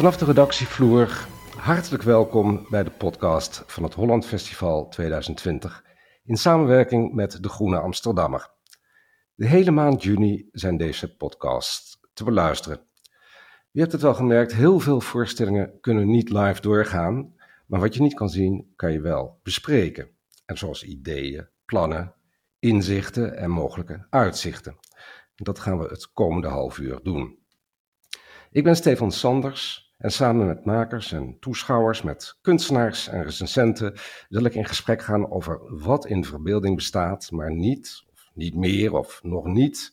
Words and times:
Vanaf 0.00 0.16
de 0.16 0.24
redactievloer, 0.24 1.26
hartelijk 1.56 2.02
welkom 2.02 2.66
bij 2.70 2.82
de 2.82 2.90
podcast 2.90 3.62
van 3.66 3.82
het 3.82 3.94
Holland 3.94 4.26
Festival 4.26 4.88
2020 4.88 5.84
in 6.24 6.36
samenwerking 6.36 7.14
met 7.14 7.42
De 7.42 7.48
Groene 7.48 7.78
Amsterdammer. 7.78 8.50
De 9.34 9.46
hele 9.46 9.70
maand 9.70 10.02
juni 10.02 10.48
zijn 10.52 10.76
deze 10.76 11.16
podcasts 11.16 12.00
te 12.12 12.24
beluisteren. 12.24 12.80
Je 13.70 13.80
hebt 13.80 13.92
het 13.92 14.02
wel 14.02 14.14
gemerkt, 14.14 14.54
heel 14.54 14.80
veel 14.80 15.00
voorstellingen 15.00 15.80
kunnen 15.80 16.10
niet 16.10 16.30
live 16.30 16.60
doorgaan, 16.60 17.34
maar 17.66 17.80
wat 17.80 17.94
je 17.94 18.02
niet 18.02 18.14
kan 18.14 18.30
zien, 18.30 18.72
kan 18.76 18.92
je 18.92 19.00
wel 19.00 19.40
bespreken. 19.42 20.08
En 20.46 20.58
zoals 20.58 20.84
ideeën, 20.84 21.48
plannen, 21.64 22.14
inzichten 22.58 23.36
en 23.36 23.50
mogelijke 23.50 24.06
uitzichten. 24.10 24.76
Dat 25.34 25.58
gaan 25.58 25.78
we 25.78 25.84
het 25.84 26.12
komende 26.12 26.48
half 26.48 26.78
uur 26.78 27.00
doen. 27.02 27.38
Ik 28.50 28.64
ben 28.64 28.76
Stefan 28.76 29.12
Sanders 29.12 29.88
en 30.00 30.12
samen 30.12 30.46
met 30.46 30.64
makers 30.64 31.12
en 31.12 31.36
toeschouwers, 31.40 32.02
met 32.02 32.38
kunstenaars 32.40 33.08
en 33.08 33.22
recensenten, 33.22 33.98
zal 34.28 34.44
ik 34.44 34.54
in 34.54 34.64
gesprek 34.64 35.02
gaan 35.02 35.30
over 35.30 35.80
wat 35.82 36.06
in 36.06 36.24
verbeelding 36.24 36.76
bestaat, 36.76 37.30
maar 37.30 37.54
niet, 37.54 38.04
of 38.12 38.30
niet 38.34 38.54
meer 38.54 38.94
of 38.94 39.22
nog 39.22 39.46
niet 39.46 39.92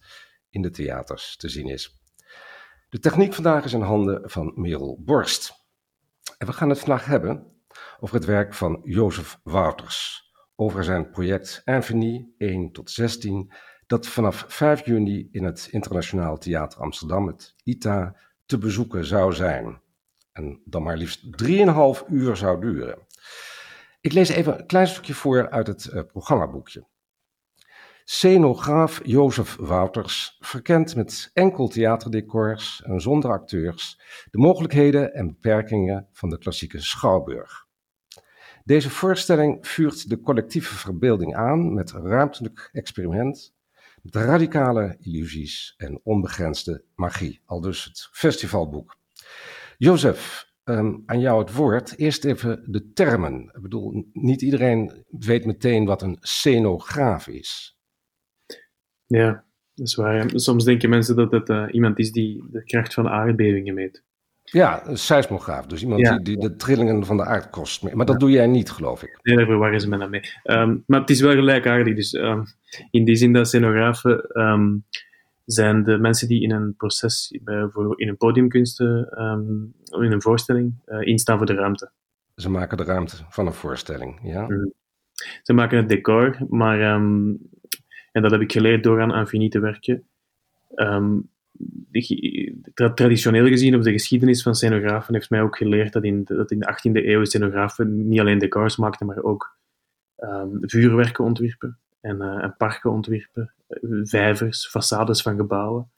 in 0.49 0.61
de 0.61 0.69
theaters 0.69 1.35
te 1.37 1.49
zien 1.49 1.67
is. 1.67 1.99
De 2.89 2.99
techniek 2.99 3.33
vandaag 3.33 3.63
is 3.63 3.73
in 3.73 3.81
handen 3.81 4.29
van 4.29 4.51
Merel 4.55 5.01
Borst. 5.05 5.65
En 6.37 6.47
we 6.47 6.53
gaan 6.53 6.69
het 6.69 6.79
vandaag 6.79 7.05
hebben 7.05 7.61
over 7.99 8.15
het 8.15 8.25
werk 8.25 8.53
van 8.53 8.81
Jozef 8.83 9.39
Wouters, 9.43 10.31
over 10.55 10.83
zijn 10.83 11.09
project 11.09 11.61
Anthony 11.65 12.29
1 12.37 12.71
tot 12.71 12.91
16, 12.91 13.51
dat 13.87 14.07
vanaf 14.07 14.45
5 14.47 14.85
juni 14.85 15.27
in 15.31 15.43
het 15.43 15.67
Internationaal 15.71 16.37
Theater 16.37 16.79
Amsterdam, 16.79 17.27
het 17.27 17.55
ITA, 17.63 18.15
te 18.45 18.57
bezoeken 18.57 19.05
zou 19.05 19.33
zijn. 19.33 19.85
En 20.37 20.61
dan 20.65 20.83
maar 20.83 20.97
liefst 20.97 21.23
3,5 21.43 22.09
uur 22.09 22.35
zou 22.35 22.61
duren. 22.61 22.97
Ik 24.01 24.13
lees 24.13 24.29
even 24.29 24.59
een 24.59 24.65
klein 24.65 24.87
stukje 24.87 25.13
voor 25.13 25.49
uit 25.49 25.67
het 25.67 25.89
uh, 25.93 26.01
programmaboekje. 26.11 26.87
Scenograaf 28.03 28.99
Jozef 29.03 29.55
Wouters 29.55 30.37
verkent 30.39 30.95
met 30.95 31.29
enkel 31.33 31.67
theaterdecors 31.67 32.81
en 32.83 33.01
zonder 33.01 33.31
acteurs 33.31 34.01
de 34.31 34.37
mogelijkheden 34.37 35.13
en 35.13 35.27
beperkingen 35.27 36.07
van 36.11 36.29
de 36.29 36.37
klassieke 36.37 36.81
schouwburg. 36.81 37.65
Deze 38.63 38.89
voorstelling 38.89 39.67
vuurt 39.67 40.09
de 40.09 40.19
collectieve 40.21 40.75
verbeelding 40.75 41.35
aan 41.35 41.73
met 41.73 41.91
ruimtelijk 41.91 42.69
experiment, 42.71 43.55
met 44.01 44.15
radicale 44.15 44.97
illusies 44.99 45.73
en 45.77 45.99
onbegrensde 46.03 46.83
magie, 46.95 47.41
al 47.45 47.61
dus 47.61 47.83
het 47.83 48.09
festivalboek. 48.11 48.96
Jozef, 49.77 50.45
um, 50.63 51.03
aan 51.05 51.19
jou 51.19 51.39
het 51.39 51.53
woord. 51.53 51.97
Eerst 51.97 52.25
even 52.25 52.63
de 52.65 52.91
termen. 52.93 53.51
Ik 53.55 53.61
bedoel, 53.61 54.09
niet 54.13 54.41
iedereen 54.41 55.05
weet 55.09 55.45
meteen 55.45 55.85
wat 55.85 56.01
een 56.01 56.17
scenograaf 56.19 57.27
is. 57.27 57.77
Ja, 59.05 59.45
dat 59.73 59.87
is 59.87 59.95
waar. 59.95 60.29
Soms 60.33 60.63
denken 60.63 60.89
mensen 60.89 61.15
dat 61.15 61.31
het 61.31 61.49
uh, 61.49 61.65
iemand 61.71 61.99
is 61.99 62.11
die 62.11 62.43
de 62.51 62.63
kracht 62.63 62.93
van 62.93 63.07
aardbevingen 63.07 63.73
meet. 63.73 64.03
Ja, 64.43 64.87
een 64.87 64.97
seismograaf. 64.97 65.65
Dus 65.65 65.81
iemand 65.81 66.05
die, 66.05 66.21
die, 66.21 66.37
de 66.37 66.55
trillingen 66.55 67.05
van 67.05 67.17
de 67.17 67.25
aardkorst 67.25 67.83
meet. 67.83 67.93
Maar 67.93 68.05
dat 68.05 68.19
doe 68.19 68.31
jij 68.31 68.47
niet, 68.47 68.71
geloof 68.71 69.03
ik. 69.03 69.19
Nee, 69.21 69.35
daar 69.35 69.45
verwarren 69.45 69.81
ze 69.81 69.89
me 69.89 69.97
dan 69.97 70.09
mee. 70.09 70.21
Um, 70.43 70.83
maar 70.85 70.99
het 70.99 71.09
is 71.09 71.21
wel 71.21 71.31
gelijkaardig. 71.31 71.95
Dus 71.95 72.13
um, 72.13 72.43
in 72.91 73.05
die 73.05 73.15
zin 73.15 73.33
dat 73.33 73.47
scenografen 73.47 74.39
zijn 75.47 75.83
de 75.83 75.97
mensen 75.97 76.27
die 76.27 76.41
in 76.41 76.51
een 76.51 76.75
proces, 76.75 77.39
voor, 77.71 77.99
in 77.99 78.07
een 78.07 78.17
podiumkunsten, 78.17 79.09
in 79.89 80.11
een 80.11 80.21
voorstelling, 80.21 80.73
uh, 80.87 81.01
instaan 81.01 81.37
voor 81.37 81.45
de 81.45 81.53
ruimte. 81.53 81.91
Ze 82.35 82.49
maken 82.49 82.77
de 82.77 82.83
ruimte 82.83 83.17
van 83.29 83.45
een 83.45 83.53
voorstelling, 83.53 84.19
ja? 84.23 84.45
Mm. 84.47 84.73
Ze 85.43 85.53
maken 85.53 85.77
het 85.77 85.89
decor, 85.89 86.37
maar, 86.49 86.79
en 88.11 88.21
dat 88.21 88.31
heb 88.31 88.41
ik 88.41 88.51
geleerd 88.51 88.83
door 88.83 89.01
aan 89.01 89.15
Infini 89.15 89.49
te 89.49 89.59
werken, 89.59 90.07
traditioneel 92.93 93.47
gezien, 93.47 93.75
of 93.75 93.83
de 93.83 93.91
geschiedenis 93.91 94.41
van 94.41 94.55
scenografen 94.55 95.13
heeft 95.13 95.29
mij 95.29 95.41
ook 95.41 95.57
geleerd 95.57 95.93
dat 95.93 96.03
in 96.03 96.23
de, 96.23 96.35
dat 96.35 96.51
in 96.51 96.59
de 96.59 96.73
18e 96.73 97.05
eeuw 97.05 97.23
scenografen 97.23 98.07
niet 98.07 98.19
alleen 98.19 98.37
decors 98.37 98.77
maakten, 98.77 99.05
maar 99.05 99.23
ook 99.23 99.57
um, 100.17 100.57
vuurwerken 100.61 101.23
ontwierpen 101.23 101.79
en, 102.01 102.15
uh, 102.15 102.43
en, 102.43 102.55
parken 102.57 102.91
ontwierpen, 102.91 103.53
vijvers, 104.03 104.67
façades 104.67 105.21
van 105.21 105.35
gebouwen. 105.35 105.91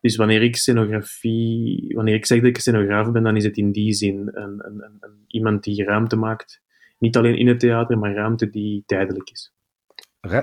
Dus 0.00 0.16
wanneer 0.16 0.42
ik 0.42 0.56
scenografie, 0.56 1.94
wanneer 1.94 2.14
ik 2.14 2.26
zeg 2.26 2.38
dat 2.38 2.48
ik 2.48 2.58
scenograaf 2.58 3.12
ben, 3.12 3.22
dan 3.22 3.36
is 3.36 3.44
het 3.44 3.56
in 3.56 3.72
die 3.72 3.92
zin 3.92 4.28
een, 4.32 4.66
een, 4.66 4.98
een, 5.00 5.24
iemand 5.26 5.64
die 5.64 5.84
ruimte 5.84 6.16
maakt, 6.16 6.62
niet 6.98 7.16
alleen 7.16 7.38
in 7.38 7.48
het 7.48 7.60
theater, 7.60 7.98
maar 7.98 8.14
ruimte 8.14 8.50
die 8.50 8.82
tijdelijk 8.86 9.30
is 9.30 9.52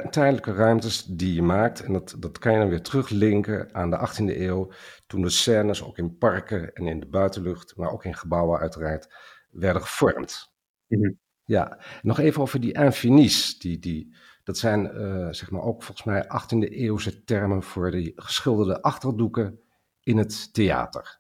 tijdelijke 0.10 0.54
ruimtes 0.54 1.04
die 1.04 1.34
je 1.34 1.42
maakt. 1.42 1.84
En 1.84 1.94
dat, 1.94 2.16
dat 2.20 2.38
kan 2.38 2.52
je 2.52 2.60
dan 2.60 2.70
weer 2.70 2.82
teruglinken 2.82 3.74
aan 3.76 3.90
de 3.90 4.10
18e 4.10 4.38
eeuw. 4.38 4.72
Toen 5.08 5.22
de 5.22 5.30
scènes 5.30 5.84
ook 5.84 5.98
in 5.98 6.18
parken 6.18 6.74
en 6.74 6.88
in 6.88 7.00
de 7.00 7.08
buitenlucht, 7.08 7.76
maar 7.76 7.92
ook 7.92 8.06
in 8.06 8.16
gebouwen 8.16 8.60
uiteraard, 8.60 9.14
werden 9.52 9.82
gevormd. 9.82 10.54
Mhm. 10.88 11.12
Ja, 11.46 11.80
nog 12.02 12.20
even 12.20 12.42
over 12.42 12.60
die 12.60 12.74
infinis. 12.74 13.60
Die, 13.60 13.80
die, 13.80 14.16
dat 14.48 14.58
zijn 14.58 14.92
uh, 14.96 15.28
zeg 15.32 15.52
maar 15.52 15.62
ook 15.62 15.84
volgens 15.84 16.06
mij 16.06 16.24
18e 16.24 16.72
eeuwse 16.72 17.24
termen 17.24 17.64
voor 17.64 17.92
die 17.92 18.14
geschilderde 18.16 18.82
achterdoeken 18.82 19.60
in 20.04 20.18
het 20.18 20.54
theater. 20.54 21.20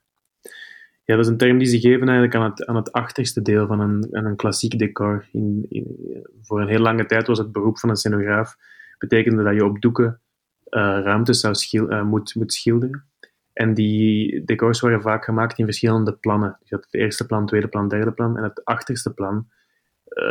Ja, 1.03 1.15
dat 1.15 1.19
is 1.19 1.27
een 1.27 1.37
term 1.37 1.57
die 1.57 1.67
ze 1.67 1.79
geven 1.79 2.07
eigenlijk 2.07 2.35
aan 2.35 2.43
het, 2.43 2.66
aan 2.66 2.75
het 2.75 2.91
achterste 2.91 3.41
deel 3.41 3.67
van 3.67 3.79
een, 3.79 4.07
een 4.11 4.35
klassiek 4.35 4.79
decor. 4.79 5.27
In, 5.31 5.66
in, 5.69 6.25
voor 6.41 6.61
een 6.61 6.67
heel 6.67 6.79
lange 6.79 7.05
tijd 7.05 7.27
was 7.27 7.37
het 7.37 7.51
beroep 7.51 7.79
van 7.79 7.89
een 7.89 7.95
scenograaf, 7.95 8.55
betekende 8.97 9.43
dat 9.43 9.53
je 9.53 9.66
op 9.66 9.81
doeken 9.81 10.21
uh, 10.69 10.81
ruimtes 10.81 11.39
zou 11.39 11.55
uh, 11.71 12.03
moet, 12.03 12.35
moet 12.35 12.53
schilderen. 12.53 13.05
En 13.53 13.73
die 13.73 14.43
decors 14.43 14.79
waren 14.79 15.01
vaak 15.01 15.23
gemaakt 15.23 15.57
in 15.57 15.66
verschillende 15.66 16.13
plannen. 16.13 16.57
Je 16.63 16.75
had 16.75 16.83
het 16.83 16.93
eerste 16.93 17.25
plan, 17.25 17.45
tweede 17.45 17.67
plan, 17.67 17.87
derde 17.87 18.11
plan. 18.11 18.37
En 18.37 18.43
het 18.43 18.66
achterste 18.66 19.13
plan 19.13 19.47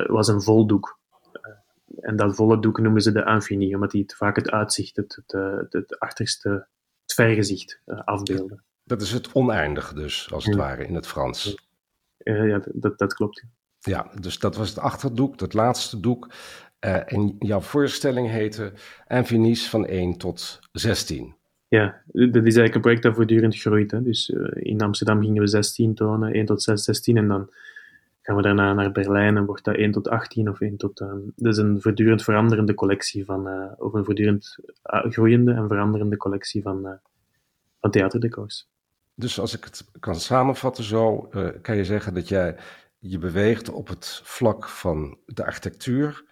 was 0.06 0.28
een 0.28 0.42
vol 0.42 0.66
doek. 0.66 0.98
En 2.00 2.16
dat 2.16 2.34
volle 2.34 2.60
doek 2.60 2.80
noemen 2.80 3.02
ze 3.02 3.12
de 3.12 3.24
infini, 3.24 3.74
omdat 3.74 3.90
die 3.90 4.04
vaak 4.16 4.36
het 4.36 4.50
uitzicht, 4.50 4.96
het, 4.96 5.22
het, 5.26 5.32
het, 5.60 5.72
het 5.72 5.98
achterste, 5.98 6.66
het 7.02 7.12
vergezicht 7.14 7.80
afbeelden. 8.04 8.64
Dat 8.84 9.02
is 9.02 9.12
het 9.12 9.32
oneindige 9.32 9.94
dus, 9.94 10.32
als 10.32 10.44
het 10.44 10.54
ware, 10.54 10.86
in 10.86 10.94
het 10.94 11.06
Frans. 11.06 11.56
Uh, 12.18 12.48
ja, 12.48 12.60
dat, 12.72 12.98
dat 12.98 13.14
klopt. 13.14 13.44
Ja, 13.78 14.10
dus 14.20 14.38
dat 14.38 14.56
was 14.56 14.68
het 14.68 14.78
achterdoek, 14.78 15.40
het 15.40 15.54
laatste 15.54 16.00
doek. 16.00 16.30
Uh, 16.80 17.12
en 17.12 17.36
jouw 17.38 17.60
voorstelling 17.60 18.28
heette 18.28 18.72
Infinis 19.06 19.68
van 19.68 19.86
1 19.86 20.16
tot 20.16 20.58
16. 20.72 21.34
Ja, 21.68 22.02
dat 22.06 22.18
is 22.18 22.32
eigenlijk 22.34 22.74
een 22.74 22.80
project 22.80 23.02
dat 23.02 23.14
voortdurend 23.14 23.56
groeit. 23.56 23.90
Hè. 23.90 24.02
Dus 24.02 24.28
uh, 24.28 24.48
in 24.54 24.80
Amsterdam 24.80 25.22
gingen 25.22 25.42
we 25.42 25.48
16 25.48 25.94
tonen, 25.94 26.32
1 26.32 26.46
tot 26.46 26.62
6, 26.62 26.84
16. 26.84 27.16
En 27.16 27.28
dan 27.28 27.50
gaan 28.26 28.36
we 28.36 28.42
daarna 28.42 28.72
naar 28.72 28.92
Berlijn 28.92 29.36
en 29.36 29.46
wordt 29.46 29.64
dat 29.64 29.76
1 29.76 29.92
tot 29.92 30.08
18 30.08 30.48
of 30.48 30.60
1 30.60 30.76
tot... 30.76 31.00
Um, 31.00 31.32
is 31.36 31.56
een 31.56 31.80
voortdurend 31.80 32.22
veranderende 32.22 32.74
collectie 32.74 33.24
van... 33.24 33.48
Uh, 33.48 33.72
of 33.76 33.92
een 33.92 34.04
voortdurend 34.04 34.56
groeiende 34.82 35.52
en 35.52 35.68
veranderende 35.68 36.16
collectie 36.16 36.62
van, 36.62 37.00
van 37.80 37.90
theaterdecors. 37.90 38.68
Dus 39.14 39.40
als 39.40 39.56
ik 39.56 39.64
het 39.64 39.90
kan 40.00 40.14
samenvatten 40.14 40.84
zo, 40.84 41.28
uh, 41.30 41.48
kan 41.62 41.76
je 41.76 41.84
zeggen 41.84 42.14
dat 42.14 42.28
jij 42.28 42.56
je 42.98 43.18
beweegt 43.18 43.70
op 43.70 43.88
het 43.88 44.20
vlak 44.24 44.68
van 44.68 45.18
de 45.26 45.44
architectuur, 45.44 46.24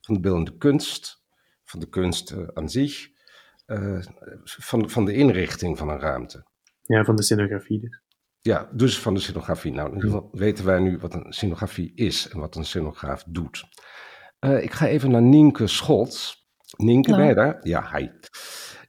van 0.00 0.14
de 0.14 0.20
beeldende 0.20 0.56
kunst, 0.56 1.22
van 1.64 1.80
de 1.80 1.88
kunst 1.88 2.32
uh, 2.32 2.48
aan 2.54 2.68
zich, 2.68 3.08
uh, 3.66 4.02
van, 4.44 4.90
van 4.90 5.04
de 5.04 5.14
inrichting 5.14 5.78
van 5.78 5.88
een 5.88 6.00
ruimte. 6.00 6.46
Ja, 6.82 7.04
van 7.04 7.16
de 7.16 7.22
scenografie 7.22 7.80
dus. 7.80 8.01
Ja, 8.42 8.68
dus 8.72 8.98
van 8.98 9.14
de 9.14 9.20
scenografie. 9.20 9.72
Nou, 9.72 9.88
in 9.88 9.94
ieder 9.94 10.10
geval 10.10 10.28
weten 10.32 10.64
wij 10.64 10.78
nu 10.78 10.98
wat 10.98 11.14
een 11.14 11.32
scenografie 11.32 11.92
is 11.94 12.28
en 12.28 12.38
wat 12.38 12.56
een 12.56 12.64
scenograaf 12.64 13.24
doet. 13.26 13.64
ik 14.60 14.72
ga 14.72 14.86
even 14.86 15.10
naar 15.10 15.22
Nienke 15.22 15.66
Scholz. 15.66 16.34
Nienke, 16.76 17.16
ben 17.16 17.26
je 17.26 17.34
daar? 17.34 17.58
Ja, 17.62 17.96
hi. 17.96 18.08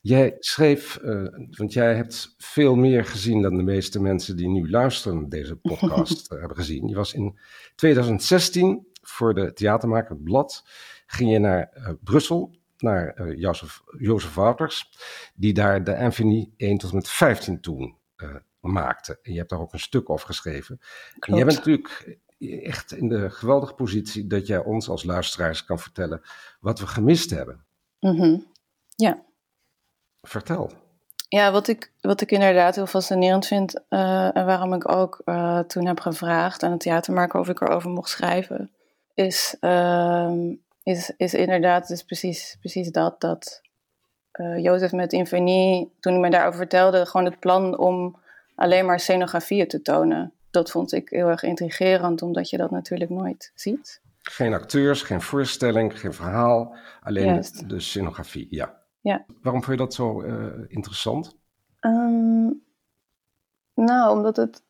Jij 0.02 0.36
schreef, 0.40 1.00
uh, 1.04 1.28
want 1.50 1.74
jij 1.74 1.96
hebt 1.96 2.36
veel 2.38 2.76
meer 2.76 3.06
gezien 3.06 3.42
dan 3.42 3.56
de 3.56 3.64
meeste 3.64 4.02
mensen 4.02 4.38
die 4.38 4.48
nu 4.48 4.70
luisteren 4.70 5.20
naar 5.20 5.30
deze 5.30 5.56
podcast 5.70 6.32
uh, 6.32 6.40
hebben 6.40 6.58
gezien. 6.58 6.88
Je 6.88 6.96
was 6.96 7.14
in 7.14 7.40
2016 7.76 8.88
voor 9.02 9.34
de 9.34 9.54
theatermaker 9.54 10.18
Blad, 10.18 10.64
ging 11.06 11.32
je 11.32 11.40
naar 11.40 11.98
Brussel, 12.04 12.56
naar 12.78 13.34
Jozef, 13.36 13.82
Jozef 14.00 14.34
Wouters, 14.34 14.90
die 15.36 15.54
daar 15.54 15.84
de 15.84 15.98
Anthony 15.98 16.52
1 16.58 16.78
tot 16.78 16.90
en 16.90 16.96
met 16.96 17.10
15 17.10 17.62
toen 17.62 17.98
maakte. 18.71 19.19
En 19.21 19.31
je 19.31 19.38
hebt 19.38 19.50
daar 19.50 19.60
ook 19.60 19.74
een 19.74 19.80
stuk 19.80 20.10
over 20.10 20.25
geschreven. 20.25 20.77
Klopt. 20.77 21.27
En 21.27 21.36
jij 21.36 21.45
bent 21.45 21.57
natuurlijk 21.57 22.18
echt 22.63 22.92
in 22.92 23.10
de 23.10 23.30
geweldige 23.30 23.74
positie 23.74 24.27
dat 24.27 24.48
jij 24.48 24.57
ons 24.57 24.89
als 24.89 25.04
luisteraars 25.04 25.65
kan 25.65 25.80
vertellen 25.80 26.21
wat 26.60 26.80
we 26.80 26.88
gemist 26.88 27.30
hebben. 27.30 27.65
Mm 28.00 28.15
-hmm. 28.15 28.48
Ja. 28.95 29.24
Vertel. 30.21 30.71
Ja, 31.27 31.51
wat 31.51 31.68
ik, 31.68 31.92
wat 32.01 32.21
ik 32.21 32.31
inderdaad 32.31 32.75
heel 32.75 32.86
fascinerend 32.86 33.48
vind 33.48 33.81
uh, 33.89 34.38
en 34.38 34.45
waarom 34.45 34.74
ik 34.74 34.89
ook 34.89 35.21
uh, 35.25 35.60
toen 35.60 35.86
heb 35.86 36.00
gevraagd 36.00 36.63
aan 36.63 36.71
het 36.71 36.80
theatermaker 36.80 37.39
of 37.39 37.50
ik 37.50 37.62
erover 37.62 37.89
mocht 37.89 38.10
schrijven, 38.10 38.71
is, 39.13 39.57
uh, 39.62 40.31
is, 40.83 41.13
is 41.18 41.33
inderdaad 41.33 41.88
dus 41.88 42.04
precies, 42.04 42.57
precies 42.60 42.92
dat. 42.92 43.21
Dat 43.21 43.62
uh, 44.33 44.63
Jozef 44.63 44.92
met 44.92 45.13
Infini, 45.13 45.89
toen 46.00 46.12
hij 46.13 46.21
me 46.21 46.30
daarover 46.30 46.60
vertelde, 46.60 47.06
gewoon 47.06 47.25
het 47.25 47.39
plan 47.39 47.77
om 47.77 48.21
alleen 48.56 48.86
maar 48.86 49.00
scenografieën 49.00 49.68
te 49.68 49.82
tonen. 49.82 50.34
Dat 50.52 50.72
vond 50.72 50.94
ik 50.94 51.10
heel 51.10 51.28
erg 51.28 51.44
intrigerend, 51.44 52.22
omdat 52.22 52.50
je 52.50 52.58
dat 52.58 52.72
natuurlijk 52.72 53.10
nooit 53.10 53.52
ziet. 53.56 54.02
Geen 54.22 54.54
acteurs, 54.54 55.02
geen 55.02 55.22
voorstelling, 55.22 56.00
geen 56.00 56.14
verhaal, 56.14 56.76
alleen 57.02 57.42
de, 57.42 57.66
de 57.66 57.80
scenografie, 57.80 58.48
ja. 58.50 58.82
Ja. 59.02 59.26
Waarom 59.42 59.64
vond 59.64 59.78
je 59.78 59.84
dat 59.84 59.94
zo 59.94 60.22
uh, 60.22 60.66
interessant? 60.68 61.38
Um, 61.80 62.64
nou, 63.74 64.18
omdat 64.18 64.36
het. 64.36 64.64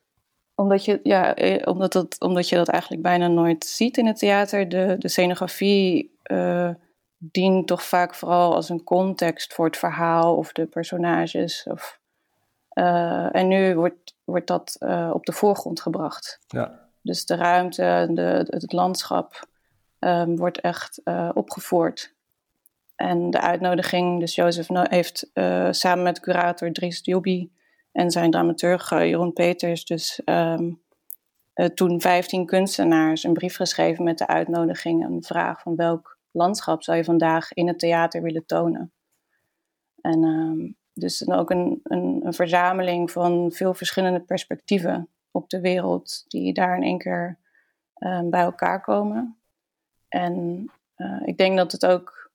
Omdat 0.54 0.84
je, 0.84 1.00
ja, 1.02 1.34
eh, 1.34 1.66
omdat, 1.66 1.92
het, 1.92 2.20
omdat 2.20 2.48
je 2.48 2.56
dat 2.56 2.68
eigenlijk 2.68 3.02
bijna 3.02 3.28
nooit 3.28 3.64
ziet 3.64 3.96
in 3.96 4.06
het 4.06 4.18
theater. 4.18 4.68
De, 4.68 4.96
de 4.98 5.08
scenografie 5.08 6.18
uh, 6.30 6.70
dient 7.18 7.66
toch 7.66 7.82
vaak 7.82 8.14
vooral 8.14 8.54
als 8.54 8.68
een 8.68 8.84
context 8.84 9.54
voor 9.54 9.64
het 9.64 9.76
verhaal 9.76 10.36
of 10.36 10.52
de 10.52 10.66
personages. 10.66 11.66
Of, 11.70 12.00
uh, 12.74 13.34
en 13.34 13.48
nu 13.48 13.74
wordt, 13.74 14.16
wordt 14.24 14.46
dat 14.46 14.76
op 15.12 15.26
de 15.26 15.32
voorgrond 15.32 15.80
gebracht. 15.80 16.40
Ja. 16.46 16.88
Dus 17.02 17.26
de 17.26 17.34
ruimte, 17.34 18.08
de, 18.10 18.46
het 18.48 18.72
landschap 18.72 19.48
um, 19.98 20.36
wordt 20.36 20.60
echt 20.60 21.00
opgevoerd. 21.34 22.14
En 22.96 23.30
de 23.30 23.40
uitnodiging, 23.40 24.20
dus 24.20 24.34
Jozef 24.34 24.68
heeft 24.70 25.30
samen 25.70 26.02
met 26.02 26.20
curator 26.20 26.72
Dries 26.72 27.02
Djobi 27.02 27.52
en 27.92 28.10
zijn 28.10 28.30
dramaturg 28.30 28.90
Jeroen 28.90 29.32
Peters 29.32 29.84
dus 29.84 30.20
um, 30.24 30.82
uh, 31.54 31.66
toen 31.66 32.00
15 32.00 32.46
kunstenaars 32.46 33.24
een 33.24 33.32
brief 33.32 33.56
geschreven 33.56 34.04
met 34.04 34.18
de 34.18 34.26
uitnodiging 34.26 35.04
en 35.04 35.16
de 35.20 35.26
vraag 35.26 35.60
van 35.60 35.76
welk 35.76 36.18
landschap 36.30 36.82
zou 36.82 36.96
je 36.96 37.04
vandaag 37.04 37.52
in 37.52 37.66
het 37.66 37.78
theater 37.78 38.22
willen 38.22 38.46
tonen. 38.46 38.92
En 40.00 40.24
um, 40.24 40.76
dus 40.94 41.18
dan 41.18 41.38
ook 41.38 41.50
een, 41.50 41.80
een, 41.82 42.20
een, 42.24 42.32
verzameling 42.32 43.10
van 43.10 43.52
veel 43.52 43.74
verschillende 43.74 44.20
perspectieven 44.20 45.08
op 45.30 45.48
de 45.48 45.60
wereld 45.60 46.24
die 46.28 46.54
daar 46.54 46.76
in 46.76 46.82
één 46.82 46.98
keer 46.98 47.38
um, 47.98 48.30
bij 48.30 48.40
elkaar 48.40 48.80
komen. 48.80 49.36
En 50.08 50.64
ik 51.24 51.36
denk 51.36 51.56
dat 51.56 51.72
het 51.72 51.86
ook 51.86 52.30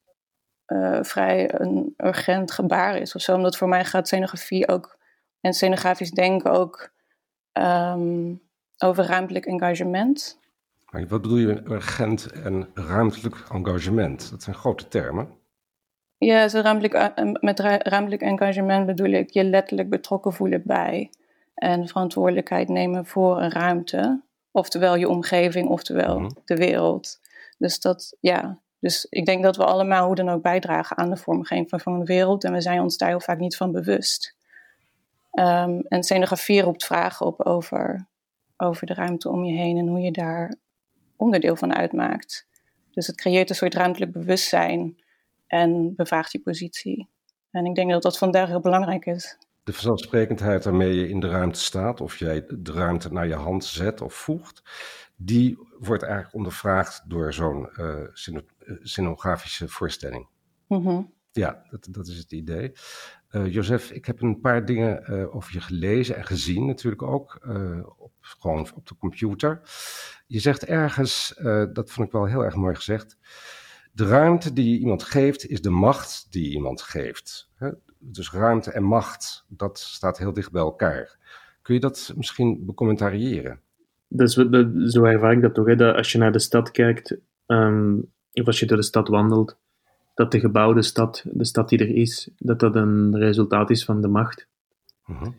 uh, 0.67 0.99
vrij 1.01 1.59
een 1.59 1.93
urgent 1.97 2.51
gebaar 2.51 2.97
is 2.97 3.15
of 3.15 3.21
zo. 3.21 3.35
Omdat 3.35 3.57
voor 3.57 3.67
mij 3.67 3.85
gaat 3.85 4.07
scenografie 4.07 4.67
ook 4.67 4.97
en 5.41 5.53
scenografisch 5.53 6.11
denken 6.11 6.51
ook 6.51 6.91
um, 7.53 8.41
over 8.77 9.05
ruimtelijk 9.05 9.45
engagement. 9.45 10.39
Maar 10.89 11.07
wat 11.07 11.21
bedoel 11.21 11.37
je 11.37 11.47
met 11.47 11.69
urgent 11.69 12.31
en 12.31 12.69
ruimtelijk 12.73 13.35
engagement? 13.51 14.29
Dat 14.29 14.43
zijn 14.43 14.55
grote 14.55 14.87
termen. 14.87 15.38
Ja, 16.19 16.47
zo 16.47 16.59
ruimtelijk, 16.59 17.13
met 17.41 17.59
ruimtelijk 17.59 18.21
engagement 18.21 18.85
bedoel 18.85 19.11
ik 19.11 19.29
je 19.29 19.43
letterlijk 19.43 19.89
betrokken 19.89 20.33
voelen 20.33 20.61
bij 20.65 21.09
en 21.55 21.87
verantwoordelijkheid 21.87 22.69
nemen 22.69 23.05
voor 23.05 23.41
een 23.41 23.51
ruimte. 23.51 24.21
Oftewel 24.51 24.95
je 24.95 25.09
omgeving, 25.09 25.69
oftewel 25.69 26.19
mm 26.19 26.25
-hmm. 26.25 26.37
de 26.45 26.55
wereld. 26.55 27.19
Dus 27.57 27.79
dat, 27.79 28.17
ja, 28.19 28.59
dus 28.79 29.05
ik 29.09 29.25
denk 29.25 29.43
dat 29.43 29.55
we 29.57 29.65
allemaal 29.65 30.05
hoe 30.05 30.15
dan 30.15 30.29
ook 30.29 30.41
bijdragen 30.41 30.97
aan 30.97 31.09
de 31.09 31.17
vormgeving 31.17 31.81
van 31.81 31.99
de 31.99 32.05
wereld. 32.05 32.43
En 32.43 32.53
we 32.53 32.61
zijn 32.61 32.81
ons 32.81 32.97
daar 32.97 33.09
heel 33.09 33.19
vaak 33.19 33.39
niet 33.39 33.57
van 33.57 33.71
bewust. 33.71 34.35
Um, 35.31 35.81
en 35.87 36.03
scenografie 36.03 36.61
roept 36.61 36.85
vragen 36.85 37.25
op 37.25 37.41
over, 37.41 38.07
over 38.57 38.87
de 38.87 38.93
ruimte 38.93 39.29
om 39.29 39.43
je 39.45 39.57
heen 39.57 39.77
en 39.77 39.87
hoe 39.87 39.99
je 39.99 40.11
daar 40.11 40.55
onderdeel 41.15 41.55
van 41.55 41.75
uitmaakt. 41.75 42.47
Dus 42.91 43.07
het 43.07 43.15
creëert 43.15 43.49
een 43.49 43.55
soort 43.55 43.73
ruimtelijk 43.73 44.11
bewustzijn 44.11 44.97
en 45.49 45.93
bevraagt 45.95 46.31
je 46.31 46.39
positie. 46.39 47.09
En 47.51 47.65
ik 47.65 47.75
denk 47.75 47.91
dat 47.91 48.01
dat 48.01 48.17
vandaag 48.17 48.47
heel 48.47 48.59
belangrijk 48.59 49.05
is. 49.05 49.37
De 49.63 49.73
vanzelfsprekendheid 49.73 50.63
waarmee 50.63 50.93
je 50.93 51.09
in 51.09 51.19
de 51.19 51.29
ruimte 51.29 51.59
staat, 51.59 52.01
of 52.01 52.17
jij 52.17 52.45
de 52.47 52.71
ruimte 52.71 53.11
naar 53.11 53.27
je 53.27 53.35
hand 53.35 53.65
zet 53.65 54.01
of 54.01 54.13
voegt, 54.13 54.61
die 55.15 55.57
wordt 55.79 56.03
eigenlijk 56.03 56.35
ondervraagd 56.35 57.09
door 57.09 57.33
zo'n 57.33 57.69
uh, 57.79 57.95
scenografische 58.81 59.67
voorstelling. 59.67 60.27
Mm 60.67 60.85
-hmm. 60.85 61.13
Ja, 61.31 61.63
dat, 61.69 61.87
dat 61.91 62.07
is 62.07 62.17
het 62.17 62.31
idee. 62.31 62.71
Uh, 63.31 63.53
Joseph, 63.53 63.91
ik 63.91 64.05
heb 64.05 64.21
een 64.21 64.39
paar 64.39 64.65
dingen 64.65 65.03
uh, 65.11 65.35
over 65.35 65.53
je 65.53 65.61
gelezen 65.61 66.15
en 66.15 66.25
gezien 66.25 66.65
natuurlijk 66.65 67.01
ook, 67.01 67.39
op, 67.97 68.13
gewoon 68.19 68.67
op 68.75 68.87
de 68.87 68.95
computer. 68.97 69.61
Je 70.27 70.39
zegt 70.39 70.65
ergens, 70.65 71.33
dat 71.73 71.91
vond 71.91 72.07
ik 72.07 72.11
wel 72.13 72.25
heel 72.25 72.43
erg 72.43 72.55
mooi 72.55 72.75
gezegd, 72.75 73.17
de 73.99 74.05
ruimte 74.05 74.53
die 74.53 74.71
je 74.71 74.79
iemand 74.79 75.03
geeft 75.03 75.47
is 75.47 75.61
de 75.61 75.69
macht 75.69 76.27
die 76.29 76.43
je 76.43 76.49
iemand 76.49 76.81
geeft. 76.81 77.49
Dus 77.97 78.31
ruimte 78.31 78.71
en 78.71 78.83
macht, 78.83 79.45
dat 79.47 79.79
staat 79.79 80.17
heel 80.17 80.33
dicht 80.33 80.51
bij 80.51 80.61
elkaar. 80.61 81.17
Kun 81.61 81.73
je 81.73 81.79
dat 81.79 82.13
misschien 82.15 82.65
becommentariëren? 82.65 83.59
Dus, 84.07 84.33
zo 84.85 85.03
ervaar 85.03 85.31
ik 85.31 85.41
dat 85.41 85.53
toch, 85.53 85.65
hè, 85.65 85.75
dat 85.75 85.95
als 85.95 86.11
je 86.11 86.17
naar 86.17 86.31
de 86.31 86.39
stad 86.39 86.71
kijkt, 86.71 87.17
um, 87.47 88.11
of 88.33 88.45
als 88.45 88.59
je 88.59 88.65
door 88.65 88.77
de 88.77 88.83
stad 88.83 89.07
wandelt, 89.07 89.57
dat 90.13 90.31
de 90.31 90.39
gebouwde 90.39 90.81
stad, 90.81 91.23
de 91.25 91.45
stad 91.45 91.69
die 91.69 91.79
er 91.79 91.95
is, 91.95 92.29
dat 92.37 92.59
dat 92.59 92.75
een 92.75 93.17
resultaat 93.17 93.69
is 93.69 93.85
van 93.85 94.01
de 94.01 94.07
macht. 94.07 94.47
Uh 95.09 95.21
-huh. 95.21 95.33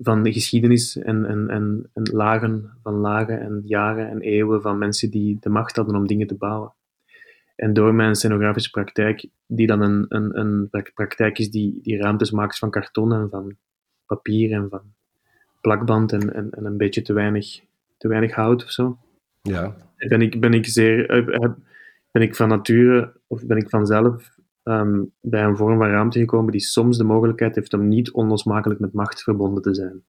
Van 0.00 0.22
de 0.22 0.32
geschiedenis 0.32 0.96
en, 0.96 1.24
en, 1.24 1.48
en, 1.48 1.90
en 1.92 2.02
lagen 2.12 2.70
van 2.82 2.94
lagen 2.94 3.40
en 3.40 3.62
jaren 3.64 4.08
en 4.08 4.20
eeuwen 4.20 4.62
van 4.62 4.78
mensen 4.78 5.10
die 5.10 5.36
de 5.40 5.48
macht 5.48 5.76
hadden 5.76 5.96
om 5.96 6.06
dingen 6.06 6.26
te 6.26 6.34
bouwen. 6.34 6.72
En 7.58 7.72
door 7.72 7.94
mijn 7.94 8.14
scenografische 8.14 8.70
praktijk, 8.70 9.26
die 9.46 9.66
dan 9.66 9.80
een, 9.80 10.06
een, 10.08 10.38
een 10.38 10.70
praktijk 10.94 11.38
is 11.38 11.50
die, 11.50 11.78
die 11.82 11.98
ruimtes 11.98 12.30
maakt 12.30 12.58
van 12.58 12.70
karton 12.70 13.12
en 13.12 13.28
van 13.30 13.56
papier 14.06 14.52
en 14.52 14.68
van 14.68 14.82
plakband 15.60 16.12
en, 16.12 16.34
en, 16.34 16.50
en 16.50 16.64
een 16.64 16.76
beetje 16.76 17.02
te 17.02 17.12
weinig, 17.12 17.60
te 17.96 18.08
weinig 18.08 18.34
hout 18.34 18.64
of 18.64 18.70
zo. 18.70 18.98
Ja. 19.42 19.76
Ben 19.96 20.22
ik, 20.22 20.40
ben 20.40 20.52
ik 20.52 20.66
zeer, 20.66 21.06
ben 22.10 22.22
ik 22.22 22.36
van 22.36 22.48
nature 22.48 23.12
of 23.26 23.46
ben 23.46 23.56
ik 23.56 23.68
vanzelf 23.68 24.36
um, 24.64 25.12
bij 25.20 25.44
een 25.44 25.56
vorm 25.56 25.78
van 25.78 25.88
ruimte 25.88 26.18
gekomen 26.18 26.52
die 26.52 26.60
soms 26.60 26.98
de 26.98 27.04
mogelijkheid 27.04 27.54
heeft 27.54 27.74
om 27.74 27.88
niet 27.88 28.10
onlosmakelijk 28.10 28.80
met 28.80 28.92
macht 28.92 29.22
verbonden 29.22 29.62
te 29.62 29.74
zijn. 29.74 30.02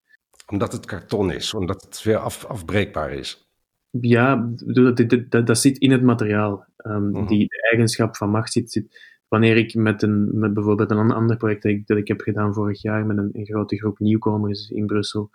Omdat 0.47 0.71
het 0.71 0.85
karton 0.85 1.31
is, 1.31 1.53
omdat 1.53 1.81
het 1.81 2.03
weer 2.03 2.17
af, 2.17 2.45
afbreekbaar 2.45 3.11
is. 3.11 3.47
Ja, 3.89 4.51
dat, 4.65 4.97
dat, 5.29 5.47
dat, 5.47 5.57
zit 5.57 5.77
in 5.77 5.91
het 5.91 6.01
materiaal. 6.01 6.65
Um, 6.85 7.07
uh 7.09 7.15
-huh. 7.15 7.27
Die 7.27 7.47
eigenschap 7.71 8.15
van 8.15 8.29
macht 8.29 8.51
zit, 8.51 8.71
zit. 8.71 9.17
Wanneer 9.27 9.57
ik 9.57 9.75
met, 9.75 10.01
een, 10.01 10.39
met 10.39 10.53
bijvoorbeeld 10.53 10.91
een 10.91 11.11
ander 11.11 11.37
project 11.37 11.63
dat 11.63 11.71
ik, 11.71 11.87
dat 11.87 11.97
ik 11.97 12.07
heb 12.07 12.21
gedaan 12.21 12.53
vorig 12.53 12.81
jaar 12.81 13.05
met 13.05 13.17
een, 13.17 13.29
een 13.33 13.45
grote 13.45 13.77
groep 13.77 13.99
nieuwkomers 13.99 14.69
in 14.69 14.85
Brussel, 14.85 15.29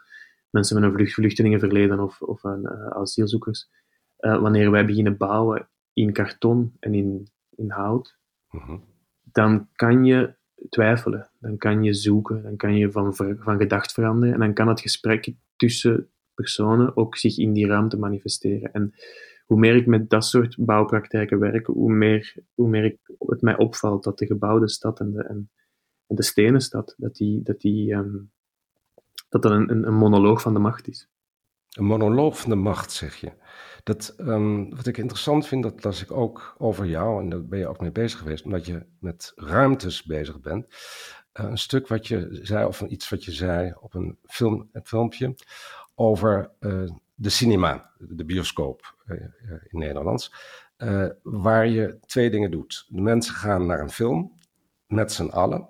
mensen 0.51 0.81
met 0.81 0.85
een 0.85 0.97
vlucht, 0.97 1.13
vluchtelingenverleden 1.13 2.01
of, 2.01 2.23
of 2.23 2.45
een, 2.45 2.63
uh, 2.63 2.87
asielzoekers, 2.87 3.71
uh, 4.21 4.41
wanneer 4.41 4.71
wij 4.71 4.85
beginnen 4.85 5.17
bouwen 5.17 5.69
in 5.93 6.13
karton 6.13 6.77
en 6.81 6.95
in, 6.95 7.29
in 7.57 7.71
hout, 7.71 8.19
-huh. 8.49 8.81
dan 9.23 9.69
kan 9.73 10.05
je 10.05 10.35
twijfelen, 10.69 11.31
dan 11.39 11.57
kan 11.57 11.83
je 11.83 11.95
zoeken, 11.95 12.43
dan 12.43 12.57
kan 12.57 12.77
je 12.77 12.91
van, 12.91 13.15
van 13.15 13.59
gedacht 13.59 13.93
veranderen 13.93 14.35
en 14.35 14.41
dan 14.41 14.55
kan 14.55 14.69
het 14.69 14.81
gesprek 14.81 15.33
tussen 15.57 16.09
personen 16.35 16.97
ook 16.97 17.17
zich 17.17 17.39
in 17.39 17.53
die 17.53 17.67
ruimte 17.67 17.99
manifesteren. 17.99 18.73
En 18.73 18.95
hoe 19.45 19.59
meer 19.59 19.77
ik 19.77 19.87
met 19.87 20.11
dat 20.11 20.25
soort 20.25 20.57
bouwpraktijken 20.59 21.39
werk, 21.39 21.67
hoe 21.67 21.93
meer, 21.93 22.37
hoe 22.55 22.69
meer 22.69 22.85
ik, 22.85 22.99
het 23.19 23.43
mij 23.43 23.57
opvalt 23.57 24.05
dat 24.05 24.19
de 24.19 24.27
gebouwde 24.27 24.69
stad 24.69 25.01
en 25.01 25.13
de, 25.13 25.23
en, 25.23 25.51
en 26.07 26.17
de 26.17 26.23
stenen 26.23 26.61
stad, 26.61 26.95
dat 26.97 27.15
die, 27.15 27.43
dat, 27.43 27.61
die, 27.61 27.93
um, 27.93 28.33
dat, 29.29 29.43
dat 29.43 29.53
een, 29.53 29.87
een 29.87 29.95
monoloog 29.95 30.41
van 30.41 30.53
de 30.53 30.61
macht 30.61 30.89
is. 30.89 31.09
Een 31.71 31.85
monoloog 31.85 32.41
van 32.41 32.51
de 32.51 32.57
macht, 32.57 32.93
zeg 32.93 33.17
je. 33.17 33.33
Dat, 33.83 34.15
um, 34.19 34.77
wat 34.77 34.87
ik 34.87 34.99
interessant 34.99 35.47
vind, 35.47 35.63
dat 35.63 35.85
las 35.85 36.03
ik 36.03 36.13
ook 36.13 36.55
over 36.59 36.87
jou, 36.87 37.23
en 37.23 37.29
daar 37.29 37.45
ben 37.45 37.59
je 37.59 37.67
ook 37.67 37.81
mee 37.81 37.93
bezig 37.93 38.19
geweest, 38.19 38.45
omdat 38.45 38.67
je 38.67 38.87
met 38.99 39.33
ruimtes 39.35 40.03
bezig 40.03 40.41
bent. 40.41 40.67
Uh, 41.41 41.47
een 41.47 41.59
stuk 41.59 41.89
wat 41.89 42.07
je 42.07 42.29
zei, 42.43 42.67
of 42.67 42.81
iets 42.81 43.09
wat 43.09 43.25
je 43.25 43.33
zei 43.33 43.75
op 43.81 43.95
een, 43.95 44.19
film, 44.23 44.69
een 44.73 44.87
filmpje, 44.87 45.35
over 45.95 46.51
uh, 46.61 46.91
de 47.15 47.29
cinema, 47.29 47.91
de 47.99 48.25
bioscoop 48.25 48.97
uh, 49.07 49.21
in 49.49 49.79
Nederlands, 49.79 50.35
waar 51.23 51.69
je 51.69 51.99
twee 52.07 52.31
dingen 52.31 52.51
doet. 52.51 52.87
De 52.89 53.01
mensen 53.01 53.35
gaan 53.35 53.67
naar 53.67 53.81
een 53.81 53.91
film, 53.91 54.33
met 54.87 55.13
z'n 55.13 55.27
allen, 55.27 55.69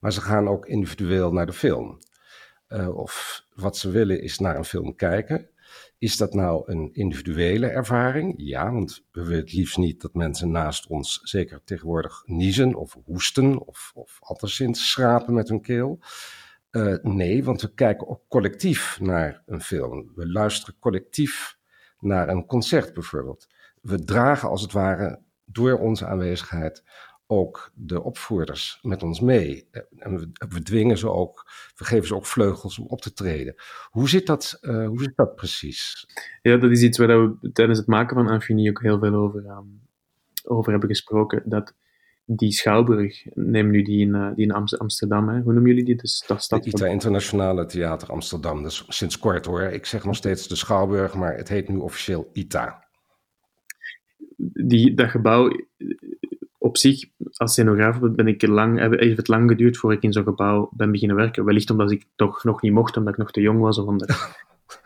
maar 0.00 0.12
ze 0.12 0.20
gaan 0.20 0.48
ook 0.48 0.66
individueel 0.66 1.32
naar 1.32 1.46
de 1.46 1.52
film. 1.52 1.98
of 2.94 3.44
wat 3.54 3.76
ze 3.76 3.90
willen 3.90 4.22
is 4.22 4.38
naar 4.38 4.56
een 4.56 4.64
film 4.64 4.94
kijken, 4.94 5.50
is 6.00 6.16
dat 6.16 6.34
nou 6.34 6.62
een 6.66 6.90
individuele 6.92 7.66
ervaring? 7.66 8.34
Ja, 8.36 8.72
want 8.72 9.04
we 9.12 9.24
willen 9.24 9.40
het 9.40 9.52
liefst 9.52 9.76
niet 9.76 10.00
dat 10.00 10.14
mensen 10.14 10.50
naast 10.50 10.86
ons, 10.86 11.20
zeker 11.22 11.60
tegenwoordig, 11.64 12.22
niezen 12.26 12.74
of 12.74 12.96
hoesten 13.04 13.66
of, 13.66 13.90
of 13.94 14.18
anderszins 14.20 14.90
schrapen 14.90 15.34
met 15.34 15.48
hun 15.48 15.60
keel. 15.60 15.98
Uh, 16.70 16.96
nee, 17.02 17.44
want 17.44 17.62
we 17.62 17.74
kijken 17.74 18.08
ook 18.08 18.22
collectief 18.28 19.00
naar 19.00 19.42
een 19.46 19.60
film. 19.60 20.12
We 20.14 20.30
luisteren 20.30 20.78
collectief 20.78 21.56
naar 21.98 22.28
een 22.28 22.46
concert 22.46 22.94
bijvoorbeeld. 22.94 23.48
We 23.80 24.04
dragen 24.04 24.48
als 24.48 24.62
het 24.62 24.72
ware 24.72 25.20
door 25.44 25.78
onze 25.78 26.06
aanwezigheid 26.06 26.82
ook 27.26 27.70
de 27.74 28.02
opvoerders 28.02 28.78
met 28.82 29.02
ons 29.02 29.20
mee. 29.20 29.68
En 29.96 30.18
we, 30.18 30.30
we, 30.48 30.62
dwingen 30.62 30.98
ze 30.98 31.10
ook, 31.10 31.50
we 31.76 31.84
geven 31.84 32.06
ze 32.06 32.14
ook 32.14 32.26
vleugels 32.26 32.78
om 32.78 32.86
op 32.86 33.00
te 33.00 33.12
treden. 33.12 33.54
Hoe 33.90 34.08
zit 34.08 34.26
dat, 34.26 34.58
uh, 34.60 34.86
hoe 34.86 35.02
zit 35.02 35.16
dat 35.16 35.34
precies? 35.34 36.06
Ja, 36.42 36.56
dat 36.56 36.70
is 36.70 36.82
iets 36.82 36.98
waar 36.98 37.30
we 37.40 37.50
tijdens 37.52 37.78
het 37.78 37.86
maken 37.86 38.16
van 38.16 38.32
Infinie 38.32 38.70
ook 38.70 38.82
heel 38.82 38.98
veel 38.98 39.14
over, 39.14 39.46
um, 39.46 39.80
over 40.44 40.70
hebben 40.70 40.88
gesproken. 40.88 41.42
Dat 41.44 41.74
die 42.36 42.52
Schouwburg, 42.52 43.26
neem 43.34 43.70
nu 43.70 43.82
die 43.82 44.00
in, 44.00 44.14
uh, 44.14 44.34
die 44.34 44.44
in 44.44 44.52
Amsterdam, 44.52 45.28
hè? 45.28 45.40
hoe 45.40 45.52
noemen 45.52 45.70
jullie 45.70 45.84
die? 45.84 45.96
Dus 45.96 46.24
dat 46.26 46.42
stad 46.42 46.66
ITA 46.66 46.86
Internationale 46.86 47.66
Theater 47.66 48.08
Amsterdam, 48.08 48.62
dus 48.62 48.84
sinds 48.88 49.18
kort 49.18 49.46
hoor. 49.46 49.62
Ik 49.62 49.86
zeg 49.86 50.04
nog 50.04 50.16
steeds 50.16 50.48
de 50.48 50.56
Schouwburg, 50.56 51.14
maar 51.14 51.36
het 51.36 51.48
heet 51.48 51.68
nu 51.68 51.76
officieel 51.76 52.30
ITA. 52.32 52.84
Die, 54.52 54.94
dat 54.94 55.10
gebouw 55.10 55.50
op 56.58 56.76
zich, 56.76 57.04
als 57.36 57.52
scenograaf 57.52 57.98
ben 58.00 58.26
ik 58.26 58.46
lang, 58.46 58.98
heeft 59.00 59.16
het 59.16 59.28
lang 59.28 59.50
geduurd 59.50 59.76
voor 59.76 59.92
ik 59.92 60.02
in 60.02 60.12
zo'n 60.12 60.24
gebouw 60.24 60.70
ben 60.72 60.92
beginnen 60.92 61.16
werken. 61.16 61.44
Wellicht 61.44 61.70
omdat 61.70 61.90
ik 61.90 62.04
toch 62.16 62.44
nog 62.44 62.62
niet 62.62 62.72
mocht, 62.72 62.96
omdat 62.96 63.12
ik 63.12 63.18
nog 63.18 63.30
te 63.30 63.40
jong 63.40 63.60
was, 63.60 63.78
of 63.78 63.86
omdat 63.86 64.10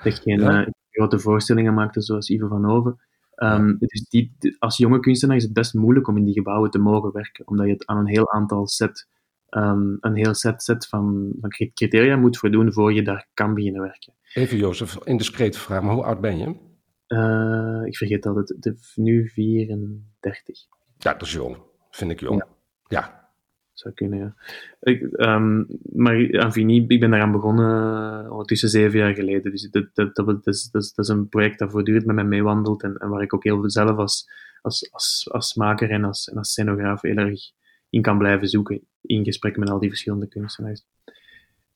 ik 0.02 0.14
geen 0.22 0.40
ja. 0.40 0.60
uh, 0.60 0.66
grote 0.90 1.18
voorstellingen 1.18 1.74
maakte, 1.74 2.00
zoals 2.00 2.28
Ivo 2.28 2.48
van 2.48 2.64
Hoven. 2.64 2.98
Um, 3.36 3.76
dus 3.78 4.08
die, 4.08 4.36
als 4.58 4.76
jonge 4.76 5.00
kunstenaar 5.00 5.36
is 5.36 5.42
het 5.42 5.52
best 5.52 5.74
moeilijk 5.74 6.08
om 6.08 6.16
in 6.16 6.24
die 6.24 6.34
gebouwen 6.34 6.70
te 6.70 6.78
mogen 6.78 7.12
werken, 7.12 7.46
omdat 7.46 7.66
je 7.66 7.72
het 7.72 7.86
aan 7.86 7.98
een 7.98 8.06
heel 8.06 8.32
aantal 8.32 8.66
set, 8.66 9.08
um, 9.50 9.96
een 10.00 10.14
heel 10.14 10.34
set, 10.34 10.62
set 10.62 10.86
van, 10.86 11.32
van 11.40 11.50
criteria 11.74 12.16
moet 12.16 12.38
voldoen 12.38 12.72
voor 12.72 12.92
je 12.92 13.02
daar 13.02 13.26
kan 13.34 13.54
beginnen 13.54 13.82
werken. 13.82 14.12
Even 14.34 14.56
Jozef, 14.56 14.98
indiscrete 15.04 15.58
vraag, 15.58 15.82
maar 15.82 15.94
hoe 15.94 16.04
oud 16.04 16.20
ben 16.20 16.38
je? 16.38 16.54
Uh, 17.08 17.86
ik 17.86 17.96
vergeet 17.96 18.26
altijd, 18.26 18.56
de, 18.62 18.76
nu 18.94 19.28
34. 19.28 20.58
Ja, 20.98 21.12
dat 21.12 21.22
is 21.22 21.32
jong. 21.32 21.56
Vind 21.90 22.10
ik 22.10 22.20
jong. 22.20 22.38
Ja. 22.38 22.48
ja. 22.88 23.23
Zou 23.74 23.94
kunnen, 23.94 24.18
ja. 24.18 24.34
Ik, 24.80 25.02
um, 25.02 25.66
maar 25.92 26.40
Anvini, 26.40 26.84
ik 26.88 27.00
ben 27.00 27.10
daaraan 27.10 27.32
begonnen 27.32 28.30
ondertussen 28.30 28.68
zeven 28.68 28.98
jaar 28.98 29.14
geleden. 29.14 29.50
Dus 29.50 29.70
dat, 29.70 30.46
is, 30.46 30.70
dat, 30.70 30.92
is, 30.96 31.08
een 31.08 31.28
project 31.28 31.58
dat 31.58 31.70
voortdurend 31.70 32.06
met 32.06 32.14
mij 32.14 32.24
meewandelt 32.24 32.82
en, 32.82 33.08
waar 33.08 33.22
ik 33.22 33.34
ook 33.34 33.44
heel 33.44 33.70
zelf 33.70 33.96
als, 33.96 34.30
als, 34.62 34.92
als, 34.92 35.28
als 35.32 35.54
maker 35.54 35.90
en 35.90 36.04
als, 36.04 36.28
en 36.28 36.36
als 36.36 36.50
scenograaf 36.50 37.02
heel 37.02 37.16
erg 37.16 37.40
in 37.90 38.02
kan 38.02 38.18
blijven 38.18 38.48
zoeken 38.48 38.80
in 39.00 39.24
gesprekken 39.24 39.60
met 39.60 39.70
al 39.70 39.80
die 39.80 39.88
verschillende 39.88 40.28
kunstenaars. 40.28 40.86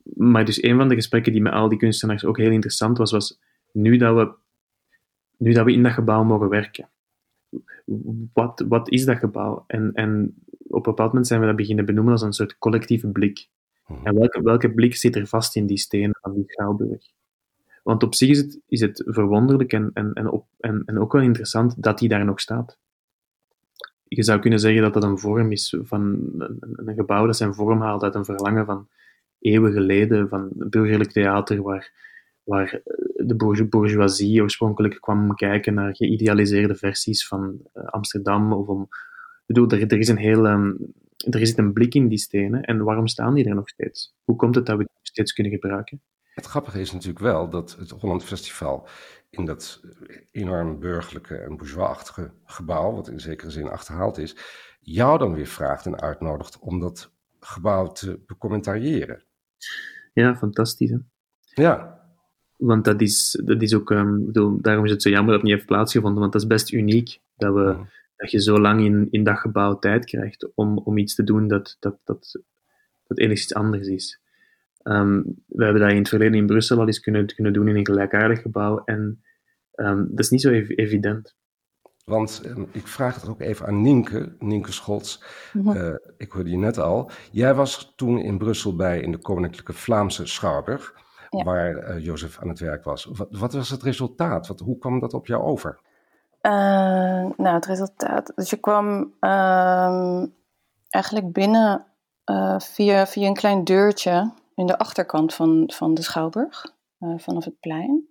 Maar 0.02 0.44
dus 0.44 0.62
een 0.62 0.76
van 0.76 0.88
de 0.88 0.94
gesprekken 0.94 1.32
die 1.32 1.42
met 1.42 1.52
al 1.52 1.68
die 1.68 1.78
kunstenaars 1.78 2.24
ook 2.24 2.38
heel 2.38 2.50
interessant 2.50 2.98
was, 2.98 3.10
was 3.10 3.40
nu 3.72 3.96
dat 3.96 4.14
we, 4.14 4.34
nu 5.38 5.52
dat 5.52 5.64
we 5.64 5.72
in 5.72 5.82
dat 5.82 5.92
gebouw 5.92 6.24
mogen 6.24 6.48
werken 6.48 6.88
wat, 8.32 8.64
wat 8.68 8.90
is 8.90 9.04
dat 9.04 9.18
gebouw? 9.18 9.64
En, 9.66 9.90
en 9.92 10.34
op 10.68 10.86
een 10.86 10.92
bepaald 10.92 11.08
moment 11.08 11.26
zijn 11.26 11.40
we 11.40 11.46
dat 11.46 11.56
beginnen 11.56 11.84
benoemen 11.84 12.12
als 12.12 12.22
een 12.22 12.32
soort 12.32 12.58
collectieve 12.58 13.08
blik. 13.08 13.48
Mhm. 13.86 14.06
En 14.06 14.14
welke, 14.14 14.42
welke 14.42 14.74
blik 14.74 14.96
zit 14.96 15.16
er 15.16 15.26
vast 15.26 15.56
in 15.56 15.66
die 15.66 15.78
stenen 15.78 16.18
van 16.20 16.34
die 16.34 16.44
schouwburg? 16.46 17.04
Want 17.82 18.02
op 18.02 18.14
zich 18.14 18.28
is 18.28 18.38
het, 18.38 18.60
is 18.66 18.80
het 18.80 19.02
verwonderlijk 19.06 19.72
en, 19.72 19.90
en, 19.94 20.12
en, 20.12 20.30
op, 20.30 20.46
en, 20.58 20.82
en 20.86 20.98
ook 20.98 21.12
wel 21.12 21.22
interessant 21.22 21.82
dat 21.82 21.98
die 21.98 22.08
daar 22.08 22.24
nog 22.24 22.40
staat. 22.40 22.78
Je 24.04 24.22
zou 24.22 24.40
kunnen 24.40 24.58
zeggen 24.58 24.82
dat 24.82 24.94
dat 24.94 25.04
een 25.04 25.18
vorm 25.18 25.52
is 25.52 25.76
van 25.82 26.00
een, 26.38 26.58
een 26.86 26.94
gebouw 26.94 27.26
dat 27.26 27.36
zijn 27.36 27.54
vorm 27.54 27.80
haalt 27.80 28.02
uit 28.02 28.14
een 28.14 28.24
verlangen 28.24 28.66
van 28.66 28.88
eeuwen 29.40 29.72
geleden, 29.72 30.28
van 30.28 30.48
burgerlijk 30.54 31.12
theater, 31.12 31.62
waar, 31.62 31.92
waar 32.42 32.72
eh, 32.72 33.26
de 33.26 33.66
bourgeoisie 33.68 34.42
oorspronkelijk 34.42 35.00
kwam 35.00 35.34
kijken 35.34 35.74
naar 35.74 35.96
geïdealiseerde 35.96 36.74
versies 36.74 37.26
van 37.26 37.60
eh, 37.72 37.84
Amsterdam. 37.84 38.52
Of 38.52 38.66
om, 38.66 38.88
bedoel, 39.54 39.70
er, 39.70 39.92
er 39.92 39.98
is 39.98 40.08
een 40.08 40.18
heel, 40.18 40.46
um, 40.46 40.92
er 41.16 41.40
is 41.40 41.56
een 41.56 41.72
blik 41.72 41.94
in 41.94 42.08
die 42.08 42.18
stenen. 42.18 42.62
En 42.62 42.84
waarom 42.84 43.06
staan 43.06 43.34
die 43.34 43.48
er 43.48 43.54
nog 43.54 43.68
steeds? 43.68 44.14
Hoe 44.24 44.36
komt 44.36 44.54
het 44.54 44.66
dat 44.66 44.76
we 44.76 44.82
die 44.82 44.92
nog 44.94 45.06
steeds 45.06 45.32
kunnen 45.32 45.52
gebruiken? 45.52 46.02
Het 46.34 46.46
grappige 46.46 46.80
is 46.80 46.92
natuurlijk 46.92 47.24
wel 47.24 47.50
dat 47.50 47.76
het 47.78 47.90
Holland 47.90 48.24
Festival 48.24 48.88
in 49.30 49.44
dat 49.44 49.80
enorm 50.30 50.78
burgerlijke 50.78 51.36
en 51.36 51.56
bourgeoisachtige 51.56 52.30
gebouw, 52.44 52.94
wat 52.94 53.08
in 53.08 53.20
zekere 53.20 53.50
zin 53.50 53.68
achterhaald 53.68 54.18
is, 54.18 54.36
jou 54.80 55.18
dan 55.18 55.34
weer 55.34 55.46
vraagt 55.46 55.86
en 55.86 56.00
uitnodigt 56.00 56.58
om 56.58 56.80
dat 56.80 57.12
gebouw 57.40 57.92
te 57.92 58.20
becommentariëren. 58.26 59.24
Ja, 60.12 60.36
fantastisch. 60.36 60.90
Hè? 60.90 60.98
Ja, 61.62 62.02
want 62.56 62.84
dat 62.84 63.00
is, 63.00 63.40
dat 63.44 63.62
is 63.62 63.74
ook, 63.74 63.90
um, 63.90 64.26
bedoel, 64.26 64.60
daarom 64.60 64.84
is 64.84 64.90
het 64.90 65.02
zo 65.02 65.10
jammer 65.10 65.30
dat 65.32 65.40
het 65.40 65.48
niet 65.48 65.56
heeft 65.56 65.66
plaatsgevonden, 65.66 66.20
want 66.20 66.32
dat 66.32 66.42
is 66.42 66.48
best 66.48 66.72
uniek 66.72 67.20
dat, 67.36 67.54
we, 67.54 67.76
dat 68.18 68.30
je 68.30 68.42
zo 68.42 68.58
lang 68.60 68.84
in, 68.84 69.08
in 69.10 69.24
dat 69.24 69.38
gebouw 69.38 69.78
tijd 69.78 70.04
krijgt 70.04 70.54
om, 70.54 70.78
om 70.78 70.98
iets 70.98 71.14
te 71.14 71.24
doen 71.24 71.48
dat, 71.48 71.76
dat, 71.80 71.98
dat, 72.04 72.42
dat 73.06 73.18
enigszins 73.18 73.54
anders 73.54 73.86
is. 73.86 74.20
Um, 74.82 75.42
we 75.46 75.64
hebben 75.64 75.82
dat 75.82 75.90
in 75.90 75.96
het 75.96 76.08
verleden 76.08 76.34
in 76.34 76.46
Brussel 76.46 76.78
al 76.78 76.86
eens 76.86 77.00
kunnen, 77.00 77.34
kunnen 77.34 77.52
doen 77.52 77.68
in 77.68 77.76
een 77.76 77.86
gelijkaardig 77.86 78.42
gebouw 78.42 78.82
en 78.84 79.22
um, 79.74 80.08
dat 80.10 80.18
is 80.18 80.30
niet 80.30 80.40
zo 80.40 80.50
ev 80.50 80.68
evident. 80.68 81.36
Want 82.04 82.42
ik 82.72 82.86
vraag 82.86 83.14
het 83.14 83.28
ook 83.28 83.40
even 83.40 83.66
aan 83.66 83.82
Nienke, 83.82 84.34
Nienke 84.38 84.72
Schots. 84.72 85.22
Mm 85.52 85.70
uh, 85.70 85.94
ik 86.16 86.32
hoorde 86.32 86.50
je 86.50 86.56
net 86.56 86.78
al. 86.78 87.10
Jij 87.30 87.54
was 87.54 87.92
toen 87.96 88.18
in 88.18 88.38
Brussel 88.38 88.76
bij 88.76 89.00
in 89.00 89.12
de 89.12 89.18
Koninklijke 89.18 89.72
Vlaamse 89.72 90.26
Schouwburg 90.26 90.94
waar 91.30 91.96
uh, 91.96 92.04
Jozef 92.04 92.38
aan 92.38 92.48
het 92.48 92.58
werk 92.58 92.84
was. 92.84 93.04
Wat, 93.04 93.28
wat, 93.30 93.52
was 93.52 93.70
het 93.70 93.82
resultaat? 93.82 94.46
Wat, 94.46 94.60
hoe 94.60 94.78
kwam 94.78 95.00
dat 95.00 95.14
op 95.14 95.26
jou 95.26 95.42
over? 95.42 95.80
Uh, 96.42 97.30
nou, 97.36 97.54
het 97.54 97.66
resultaat. 97.66 98.32
Dus 98.34 98.50
je 98.50 98.56
kwam 98.56 99.14
uh, 99.20 100.22
eigenlijk 100.88 101.32
binnen 101.32 101.86
uh, 102.30 102.58
via, 102.58 103.06
via 103.06 103.26
een 103.26 103.34
klein 103.34 103.64
deurtje 103.64 104.32
in 104.54 104.66
de 104.66 104.78
achterkant 104.78 105.34
van, 105.34 105.70
van 105.74 105.94
de 105.94 106.02
Schouwburg, 106.02 106.76
vanaf 107.16 107.44
het 107.44 107.60
plein, 107.60 108.08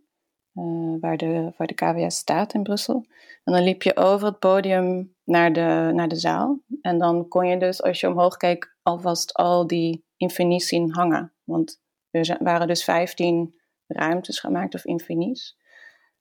waar, 1.00 1.18
de, 1.18 1.54
waar 1.58 1.68
de 1.68 1.74
KWS 1.74 2.18
staat 2.18 2.54
in 2.54 2.64
Brussel. 2.64 3.06
En 3.44 3.54
dan 3.54 3.64
liep 3.64 3.84
je 3.84 3.96
over 3.96 4.28
het 4.28 4.40
podium 4.40 5.16
naar 5.24 5.54
de, 5.54 5.92
naar 5.94 6.08
de 6.08 6.16
zaal. 6.16 6.60
En 6.82 6.98
dan 6.98 7.28
kon 7.28 7.48
je 7.48 7.58
dus, 7.58 7.84
als 7.84 8.00
je 8.00 8.08
omhoog 8.08 8.38
keek, 8.38 8.76
alvast 8.84 9.34
al 9.34 9.68
die 9.68 10.06
infinies 10.18 10.68
zien 10.68 10.94
hangen. 10.94 11.34
Want 11.44 11.82
er 12.12 12.38
waren 12.40 12.68
dus 12.68 12.84
15 12.84 13.56
ruimtes 13.88 14.40
gemaakt, 14.40 14.76
of 14.76 14.86
infinies, 14.86 15.58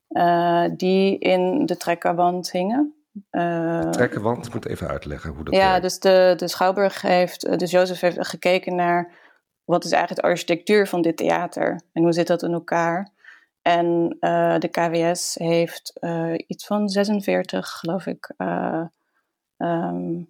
uh, 0.09 0.65
die 0.77 1.19
in 1.19 1.67
de 1.67 1.77
trekkerwand 1.77 2.51
hingen. 2.51 2.95
Uh, 3.31 3.81
de 3.81 3.91
trekkerwand, 3.91 4.47
ik 4.47 4.55
moet 4.55 4.67
even 4.67 4.89
uitleggen 4.89 5.31
hoe 5.31 5.45
dat 5.45 5.55
ja, 5.55 5.69
werkt. 5.69 5.83
dus 5.83 5.99
de, 5.99 6.35
de 6.37 6.49
Schouwburg 6.49 7.03
heeft, 7.03 7.45
eh, 7.45 7.57
dus 7.57 7.71
Jozef 7.71 8.01
heeft 8.01 8.29
gekeken 8.29 8.75
naar 8.75 9.13
wat 9.65 9.85
is 9.85 9.91
eigenlijk 9.91 10.23
de 10.23 10.29
architectuur 10.29 10.87
van 10.87 11.03
dit 11.03 11.17
theater 11.17 11.81
en 11.93 12.03
hoe 12.03 12.13
zit 12.13 12.27
dat 12.27 12.43
in 12.43 12.53
elkaar. 12.53 13.15
En 13.63 14.17
uh, 14.21 14.59
de 14.59 14.69
KWS 14.69 15.35
heeft 15.35 15.93
iets 16.47 16.67
van 16.67 16.89
46, 16.89 17.69
geloof 17.69 18.07
ik, 18.07 18.35
um, 19.57 20.29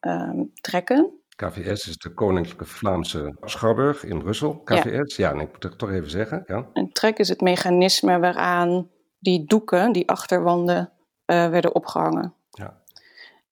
um, 0.00 0.50
trekken. 0.54 1.23
KVS 1.36 1.88
is 1.88 1.96
de 1.96 2.14
Koninklijke 2.14 2.64
Vlaamse 2.64 3.36
Schouwburg 3.40 4.04
in 4.04 4.18
Brussel. 4.18 4.58
KVS, 4.58 5.16
ja, 5.16 5.32
ja 5.32 5.40
ik 5.40 5.52
moet 5.52 5.62
het 5.62 5.78
toch 5.78 5.90
even 5.90 6.10
zeggen. 6.10 6.42
Ja. 6.46 6.66
Een 6.72 6.92
trek 6.92 7.18
is 7.18 7.28
het 7.28 7.40
mechanisme 7.40 8.18
waaraan 8.18 8.88
die 9.18 9.44
doeken, 9.44 9.92
die 9.92 10.08
achterwanden, 10.08 10.92
uh, 11.26 11.48
werden 11.48 11.74
opgehangen. 11.74 12.34
Ja. 12.50 12.82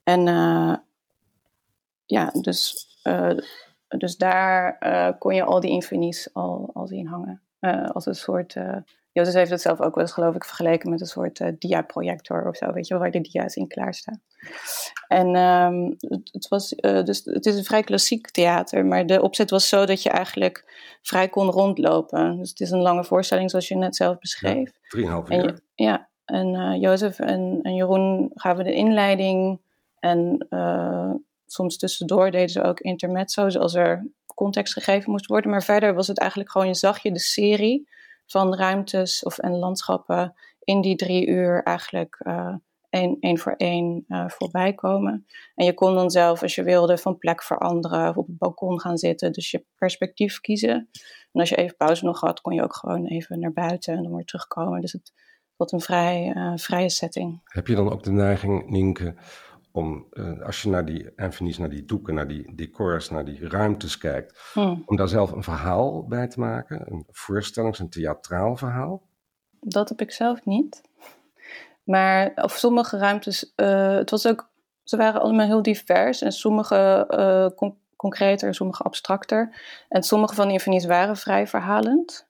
En 0.03 0.27
uh, 0.27 0.75
ja, 2.05 2.31
dus, 2.41 2.87
uh, 3.05 3.39
dus 3.89 4.17
daar 4.17 4.79
kon 5.19 5.35
je 5.35 5.45
al 5.45 5.61
die 5.61 5.71
infinies 5.71 6.35
al, 6.35 6.71
al 6.75 6.87
zien 6.87 7.07
hangen. 7.07 7.43
als 7.93 8.07
een 8.07 8.15
soort 8.15 8.57
Jozef 9.12 9.35
heeft 9.35 9.50
het 9.50 9.61
zelf 9.61 9.81
ook 9.81 9.95
wel 9.95 10.04
eens, 10.04 10.12
geloof 10.12 10.35
ik, 10.35 10.45
vergeleken 10.45 10.90
met 10.90 11.00
een 11.00 11.07
soort 11.07 11.40
uh, 11.40 11.49
diaprojector 11.59 12.49
of 12.49 12.57
zo, 12.57 12.73
weet 12.73 12.87
je 12.87 12.99
waar 12.99 13.11
de 13.11 13.21
dia's 13.21 13.57
in 13.57 13.69
klaarstaan. 13.69 14.23
En 15.09 15.37
um, 15.37 15.97
het, 16.31 16.49
was, 16.49 16.75
uh, 16.76 17.02
dus 17.02 17.25
het 17.25 17.47
is 17.47 17.57
een 17.57 17.64
vrij 17.64 17.83
klassiek 17.83 18.31
theater, 18.31 18.87
maar 18.87 19.07
de 19.07 19.23
opzet 19.23 19.50
was 19.50 19.69
zo 19.69 19.87
dat 19.87 20.02
je 20.02 20.11
eigenlijk 20.11 20.64
vrij 21.02 21.28
kon 21.28 21.50
rondlopen. 21.50 22.38
Dus 22.38 22.50
het 22.50 22.61
is 22.61 22.71
een 22.71 22.83
lange 22.83 23.04
voorstelling, 23.04 23.50
zoals 23.50 23.69
je 23.69 23.76
net 23.76 23.97
zelf 23.97 24.19
beschreef. 24.19 24.71
Ja, 24.73 24.88
drieënhalf 24.88 25.31
uur. 25.31 25.45
En, 25.45 25.62
ja, 25.75 26.09
en 26.25 26.54
uh, 26.54 26.81
Jozef 26.81 27.19
en, 27.19 27.59
en, 27.62 27.75
Jeroen 27.75 28.31
gaven 28.35 28.64
de 28.64 28.75
inleiding 28.75 29.61
en 29.99 30.47
soms 31.47 31.76
tussendoor 31.76 32.31
deden 32.31 32.49
ze 32.49 32.62
ook 32.62 32.81
intermezzo's 32.81 33.57
als 33.57 33.75
er 33.75 34.07
context 34.35 34.73
gegeven 34.73 35.11
moest 35.11 35.26
worden. 35.26 35.50
Maar 35.50 35.62
verder 35.62 35.95
was 35.95 36.07
het 36.07 36.19
eigenlijk 36.19 36.50
gewoon, 36.50 36.66
je 36.69 36.75
zag 36.75 37.02
je 37.02 37.12
de 37.12 37.19
serie 37.19 37.88
van 38.33 38.55
ruimtes 38.55 39.23
of, 39.23 39.39
en 39.39 39.59
landschappen 39.59 40.35
in 40.59 40.81
die 40.81 40.97
drie 40.97 41.27
uur 41.27 41.62
eigenlijk 41.62 42.21
uh, 42.23 42.55
één, 42.91 43.39
voor 43.39 43.55
één 43.57 44.05
uh, 44.09 44.25
voorbij 44.29 44.73
komen. 44.75 45.27
En 45.55 45.65
je 45.65 45.75
kon 45.75 45.95
dan 45.95 46.11
zelf, 46.11 46.43
als 46.43 46.55
je 46.55 46.62
wilde, 46.62 46.99
van 46.99 47.19
plek 47.19 47.43
veranderen 47.43 48.09
of 48.09 48.17
op 48.17 48.27
het 48.27 48.39
balkon 48.39 48.81
gaan 48.81 48.99
zitten. 48.99 49.33
Dus 49.33 49.51
je 49.51 49.65
perspectief 49.75 50.41
kiezen. 50.41 50.89
En 51.33 51.41
als 51.41 51.49
je 51.49 51.57
even 51.57 51.77
pauze 51.77 52.05
nog 52.05 52.21
had, 52.21 52.41
kon 52.41 52.55
je 52.55 52.62
ook 52.62 52.75
gewoon 52.75 53.07
even 53.07 53.41
naar 53.41 53.53
buiten 53.53 53.97
en 53.97 54.03
dan 54.03 54.15
weer 54.15 54.25
terugkomen. 54.25 54.81
Dus 54.81 54.93
het 54.93 55.12
wordt 55.57 55.73
een 55.73 55.81
vrij 55.81 56.33
uh, 56.37 56.53
vrije 56.57 56.91
setting. 56.91 57.41
Heb 57.45 57.67
je 57.67 57.75
dan 57.75 57.93
ook 57.93 58.03
de 58.03 58.12
neiging, 58.12 58.71
Nienke, 58.71 59.15
om 59.73 60.07
uh, 60.12 60.41
als 60.41 60.62
je 60.62 60.69
naar 60.69 60.85
die 60.85 61.11
Anthony's, 61.17 61.59
naar 61.59 61.69
die 61.69 61.85
doeken, 61.85 62.14
naar 62.14 62.29
die 62.29 62.55
decors, 62.55 63.11
naar 63.11 63.25
die 63.25 63.49
ruimtes 63.49 63.99
kijkt, 63.99 64.50
hmm. 64.52 64.83
om 64.87 64.97
daar 64.97 65.09
zelf 65.09 65.33
een 65.33 65.43
verhaal 65.43 66.07
bij 66.07 66.29
te 66.29 66.41
maken, 66.41 66.93
een 66.93 67.07
voorstelling, 67.11 67.79
een 67.79 67.91
theatraal 67.91 68.57
verhaal? 68.57 69.02
Dat 69.61 69.88
heb 69.88 70.00
ik 70.00 70.11
zelf 70.11 70.45
niet. 70.45 70.83
Maar 71.85 72.33
of 72.35 72.52
sommige 72.52 72.99
ruimtes, 72.99 73.52
uh, 73.57 73.95
het 73.95 74.11
was 74.11 74.26
ook, 74.26 74.50
ze 74.83 74.97
waren 74.97 75.21
allemaal 75.21 75.47
heel 75.47 75.62
divers 75.62 76.23
en 76.23 76.33
sommige 76.33 77.07
uh, 77.11 77.57
con 77.57 77.81
concreter, 77.97 78.55
sommige 78.55 78.83
abstracter. 78.83 79.55
En 79.88 80.02
sommige 80.02 80.35
van 80.35 80.49
die 80.49 80.57
Anthony's 80.57 80.85
waren 80.85 81.17
vrij 81.17 81.47
verhalend, 81.47 82.29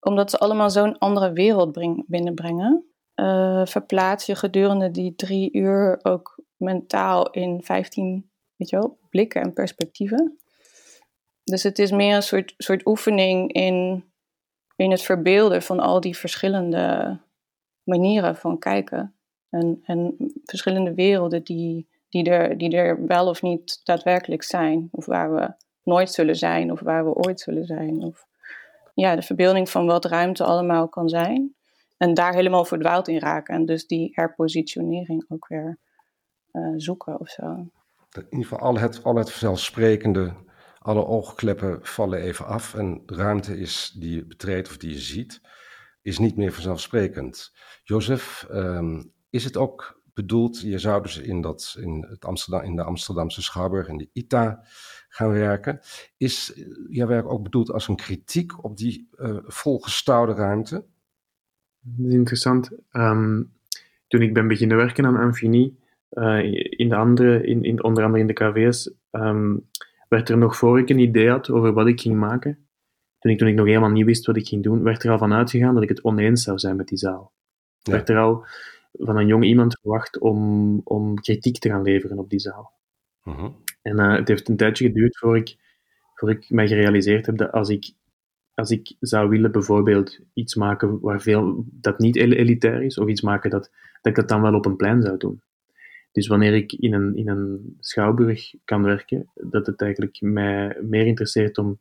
omdat 0.00 0.30
ze 0.30 0.38
allemaal 0.38 0.70
zo'n 0.70 0.98
andere 0.98 1.32
wereld 1.32 2.04
binnenbrengen. 2.06 2.84
Uh, 3.14 3.66
verplaats 3.66 4.26
je 4.26 4.34
gedurende 4.34 4.90
die 4.90 5.14
drie 5.14 5.52
uur 5.52 5.98
ook 6.02 6.42
mentaal 6.60 7.30
in 7.30 7.62
15 7.62 8.30
weet 8.60 8.70
je 8.70 8.76
wel, 8.76 8.98
blikken 9.10 9.42
en 9.42 9.52
perspectieven. 9.52 10.38
Dus 11.44 11.62
het 11.62 11.78
is 11.78 11.90
meer 11.90 12.14
een 12.14 12.22
soort, 12.22 12.54
soort 12.56 12.86
oefening 12.86 13.52
in, 13.52 14.04
in 14.76 14.90
het 14.90 15.02
verbeelden 15.02 15.62
van 15.62 15.80
al 15.80 16.00
die 16.00 16.16
verschillende 16.16 17.18
manieren 17.82 18.36
van 18.36 18.58
kijken. 18.58 19.14
En, 19.50 19.80
en 19.84 20.16
verschillende 20.44 20.94
werelden 20.94 21.44
die, 21.44 21.88
die, 22.08 22.24
er, 22.24 22.58
die 22.58 22.76
er 22.76 23.06
wel 23.06 23.28
of 23.28 23.42
niet 23.42 23.80
daadwerkelijk 23.84 24.42
zijn. 24.42 24.88
Of 24.90 25.06
waar 25.06 25.34
we 25.34 25.54
nooit 25.82 26.12
zullen 26.12 26.36
zijn, 26.36 26.72
of 26.72 26.80
waar 26.80 27.04
we 27.04 27.14
ooit 27.14 27.40
zullen 27.40 27.64
zijn. 27.64 28.02
Of 28.02 28.26
ja, 28.94 29.16
de 29.16 29.22
verbeelding 29.22 29.70
van 29.70 29.86
wat 29.86 30.04
ruimte 30.04 30.44
allemaal 30.44 30.88
kan 30.88 31.08
zijn. 31.08 31.54
En 31.96 32.14
daar 32.14 32.34
helemaal 32.34 32.64
verdwaald 32.64 33.08
in 33.08 33.18
raken. 33.18 33.54
En 33.54 33.64
dus 33.64 33.86
die 33.86 34.10
herpositionering 34.14 35.24
ook 35.28 35.48
weer 35.48 35.78
zoeken 36.76 37.20
of 37.20 37.28
zo. 37.28 37.44
In 38.14 38.24
ieder 38.30 38.42
geval 38.42 38.58
al 38.58 38.78
het, 38.78 39.04
al 39.04 39.14
het 39.14 39.30
vanzelfsprekende, 39.30 40.34
alle 40.78 41.06
oogkleppen 41.06 41.78
vallen 41.82 42.20
even 42.20 42.46
af 42.46 42.74
en 42.74 43.02
de 43.06 43.14
ruimte 43.14 43.58
is 43.58 43.96
die 43.98 44.14
je 44.14 44.26
betreedt 44.26 44.68
of 44.68 44.76
die 44.76 44.92
je 44.92 44.98
ziet, 44.98 45.40
is 46.02 46.18
niet 46.18 46.36
meer 46.36 46.52
vanzelfsprekend. 46.52 47.52
Jozef, 47.82 48.46
um, 48.50 49.12
is 49.30 49.44
het 49.44 49.56
ook 49.56 50.00
bedoeld, 50.14 50.60
je 50.60 50.78
zou 50.78 51.02
dus 51.02 51.18
in, 51.18 51.40
dat, 51.40 51.76
in, 51.78 52.06
het 52.08 52.24
Amsterdam, 52.24 52.62
in 52.62 52.76
de 52.76 52.82
Amsterdamse 52.82 53.42
Schouwburg, 53.42 53.88
in 53.88 53.96
de 53.96 54.10
ITA 54.12 54.64
gaan 55.08 55.30
werken. 55.30 55.80
Is 56.16 56.62
jouw 56.88 57.06
werk 57.06 57.32
ook 57.32 57.42
bedoeld 57.42 57.70
als 57.70 57.88
een 57.88 57.96
kritiek 57.96 58.64
op 58.64 58.76
die 58.76 59.08
uh, 59.16 59.38
volgestouwde 59.42 60.32
ruimte? 60.32 60.84
Dat 61.80 62.06
is 62.06 62.12
interessant. 62.14 62.70
Um, 62.92 63.52
toen 64.08 64.22
ik 64.22 64.34
ben 64.34 64.48
beginnen 64.48 64.76
werken 64.76 65.06
aan 65.06 65.14
uh, 65.14 65.68
in 66.70 66.88
de 66.88 66.96
andere, 66.96 67.46
in, 67.46 67.62
in, 67.62 67.82
onder 67.82 68.04
andere 68.04 68.22
in 68.22 68.26
de 68.26 68.32
KV's, 68.32 68.94
um, 69.10 69.68
werd 70.08 70.28
er 70.28 70.38
nog 70.38 70.56
voor 70.56 70.78
ik 70.78 70.88
een 70.88 70.98
idee 70.98 71.30
had 71.30 71.50
over 71.50 71.72
wat 71.72 71.86
ik 71.86 72.00
ging 72.00 72.16
maken, 72.16 72.68
toen 73.18 73.32
ik, 73.32 73.38
toen 73.38 73.48
ik 73.48 73.54
nog 73.54 73.66
helemaal 73.66 73.90
niet 73.90 74.04
wist 74.04 74.26
wat 74.26 74.36
ik 74.36 74.48
ging 74.48 74.62
doen, 74.62 74.82
werd 74.82 75.04
er 75.04 75.10
al 75.10 75.18
van 75.18 75.32
uitgegaan 75.32 75.74
dat 75.74 75.82
ik 75.82 75.88
het 75.88 76.04
oneens 76.04 76.42
zou 76.42 76.58
zijn 76.58 76.76
met 76.76 76.88
die 76.88 76.98
zaal. 76.98 77.32
Ja. 77.78 77.92
Werd 77.92 78.08
er 78.08 78.18
al 78.18 78.44
van 78.92 79.16
een 79.16 79.26
jong 79.26 79.44
iemand 79.44 79.78
verwacht 79.80 80.18
om, 80.18 80.80
om 80.84 81.14
kritiek 81.14 81.58
te 81.58 81.68
gaan 81.68 81.82
leveren 81.82 82.18
op 82.18 82.30
die 82.30 82.40
zaal. 82.40 82.72
Uh 83.24 83.38
-huh. 83.38 83.50
En 83.82 84.00
uh, 84.00 84.16
het 84.16 84.28
heeft 84.28 84.48
een 84.48 84.56
tijdje 84.56 84.86
geduurd 84.86 85.18
voor 85.18 85.36
ik, 85.36 85.56
voor 86.14 86.30
ik 86.30 86.50
mij 86.50 86.68
gerealiseerd 86.68 87.26
heb 87.26 87.36
dat 87.36 87.52
als 87.52 87.68
ik, 87.68 87.92
als 88.54 88.70
ik 88.70 88.96
zou 89.00 89.28
willen 89.28 89.52
bijvoorbeeld 89.52 90.18
iets 90.32 90.54
maken 90.54 91.00
waar 91.00 91.20
veel, 91.20 91.64
dat 91.66 91.98
niet 91.98 92.16
elitair 92.16 92.82
is, 92.82 92.98
of 92.98 93.08
iets 93.08 93.20
maken 93.20 93.50
dat, 93.50 93.70
dat 94.00 94.12
ik 94.12 94.14
dat 94.14 94.28
dan 94.28 94.42
wel 94.42 94.54
op 94.54 94.66
een 94.66 94.76
plein 94.76 95.02
zou 95.02 95.16
doen. 95.16 95.42
Dus 96.12 96.26
wanneer 96.26 96.54
ik 96.54 96.72
in 96.72 96.92
een, 96.92 97.16
in 97.16 97.28
een 97.28 97.76
schouwburg 97.80 98.54
kan 98.64 98.82
werken, 98.82 99.30
dat 99.34 99.66
het 99.66 99.80
eigenlijk 99.80 100.20
mij 100.20 100.76
meer 100.82 101.06
interesseert 101.06 101.58
om 101.58 101.78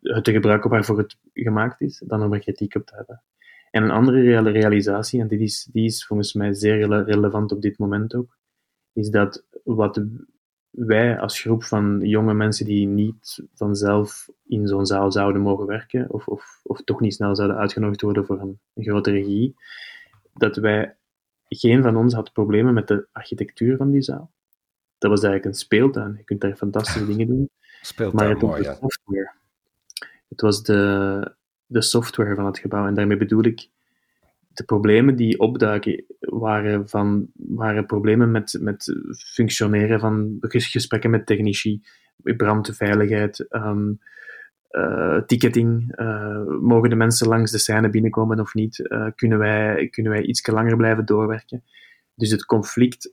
het 0.00 0.24
te 0.24 0.32
gebruiken 0.32 0.70
waarvoor 0.70 0.98
het 0.98 1.16
gemaakt 1.32 1.80
is, 1.80 2.02
dan 2.06 2.22
om 2.22 2.32
er 2.32 2.40
kritiek 2.40 2.74
op 2.74 2.86
te 2.86 2.94
hebben. 2.94 3.22
En 3.70 3.82
een 3.82 3.90
andere 3.90 4.40
realisatie, 4.50 5.20
en 5.20 5.28
die 5.28 5.38
is, 5.38 5.68
die 5.72 5.84
is 5.84 6.06
volgens 6.06 6.32
mij 6.32 6.54
zeer 6.54 7.04
relevant 7.04 7.52
op 7.52 7.62
dit 7.62 7.78
moment 7.78 8.14
ook, 8.14 8.36
is 8.92 9.10
dat 9.10 9.44
wat 9.64 10.02
wij 10.70 11.18
als 11.18 11.40
groep 11.40 11.64
van 11.64 12.00
jonge 12.02 12.34
mensen 12.34 12.66
die 12.66 12.86
niet 12.86 13.42
vanzelf 13.54 14.28
in 14.46 14.66
zo'n 14.66 14.86
zaal 14.86 15.12
zouden 15.12 15.42
mogen 15.42 15.66
werken, 15.66 16.12
of, 16.12 16.28
of, 16.28 16.60
of 16.62 16.84
toch 16.84 17.00
niet 17.00 17.14
snel 17.14 17.36
zouden 17.36 17.56
uitgenodigd 17.56 18.00
worden 18.00 18.26
voor 18.26 18.40
een, 18.40 18.58
een 18.74 18.84
grote 18.84 19.10
regie, 19.10 19.54
dat 20.34 20.56
wij 20.56 20.96
geen 21.48 21.82
van 21.82 21.96
ons 21.96 22.14
had 22.14 22.32
problemen 22.32 22.74
met 22.74 22.88
de 22.88 23.06
architectuur 23.12 23.76
van 23.76 23.90
die 23.90 24.02
zaal. 24.02 24.32
Dat 24.98 25.10
was 25.10 25.22
eigenlijk 25.22 25.54
een 25.54 25.60
speeltuin. 25.60 26.14
Je 26.16 26.24
kunt 26.24 26.40
daar 26.40 26.56
fantastische 26.56 27.06
dingen 27.06 27.26
doen. 27.26 27.50
Speeltuin, 27.82 28.16
maar 28.16 28.34
het 28.34 28.42
was 28.42 28.56
de 28.56 28.62
ja. 28.62 28.74
software. 28.74 29.32
Het 30.28 30.40
was 30.40 30.62
de, 30.62 31.34
de 31.66 31.82
software 31.82 32.34
van 32.34 32.46
het 32.46 32.58
gebouw. 32.58 32.86
En 32.86 32.94
daarmee 32.94 33.16
bedoel 33.16 33.44
ik, 33.44 33.68
de 34.54 34.64
problemen 34.64 35.16
die 35.16 35.38
opduiken 35.38 36.04
waren, 36.18 36.88
van, 36.88 37.26
waren 37.34 37.86
problemen 37.86 38.30
met, 38.30 38.58
met 38.60 38.96
functioneren 39.18 40.00
van 40.00 40.36
gesprekken 40.40 41.10
met 41.10 41.26
technici, 41.26 41.82
brandveiligheid, 42.16 43.46
um, 43.50 43.98
uh, 44.76 45.20
ticketing. 45.26 46.00
Uh, 46.00 46.46
mogen 46.60 46.90
de 46.90 46.96
mensen 46.96 47.28
langs 47.28 47.50
de 47.50 47.58
scène 47.58 47.90
binnenkomen 47.90 48.40
of 48.40 48.54
niet? 48.54 48.78
Uh, 48.78 49.06
kunnen, 49.14 49.38
wij, 49.38 49.88
kunnen 49.88 50.12
wij 50.12 50.22
iets 50.22 50.46
langer 50.46 50.76
blijven 50.76 51.04
doorwerken? 51.04 51.64
Dus 52.14 52.30
het 52.30 52.44
conflict 52.44 53.12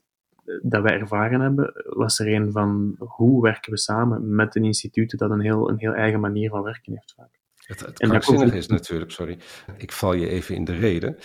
dat 0.62 0.82
wij 0.82 0.98
ervaren 0.98 1.40
hebben, 1.40 1.72
was 1.84 2.18
er 2.18 2.28
een 2.28 2.52
van 2.52 2.94
hoe 2.98 3.42
werken 3.42 3.72
we 3.72 3.78
samen 3.78 4.34
met 4.34 4.56
een 4.56 4.64
instituut 4.64 5.18
dat 5.18 5.30
een 5.30 5.40
heel, 5.40 5.68
een 5.68 5.78
heel 5.78 5.92
eigen 5.92 6.20
manier 6.20 6.50
van 6.50 6.62
werken 6.62 6.92
heeft 6.92 7.14
vaak. 7.16 7.40
Het, 7.66 7.80
het 7.80 7.98
krankzinnige 7.98 8.56
is 8.56 8.66
natuurlijk, 8.66 9.10
sorry, 9.10 9.38
ik 9.76 9.92
val 9.92 10.12
je 10.12 10.28
even 10.28 10.54
in 10.54 10.64
de 10.64 10.74
reden. 10.74 11.16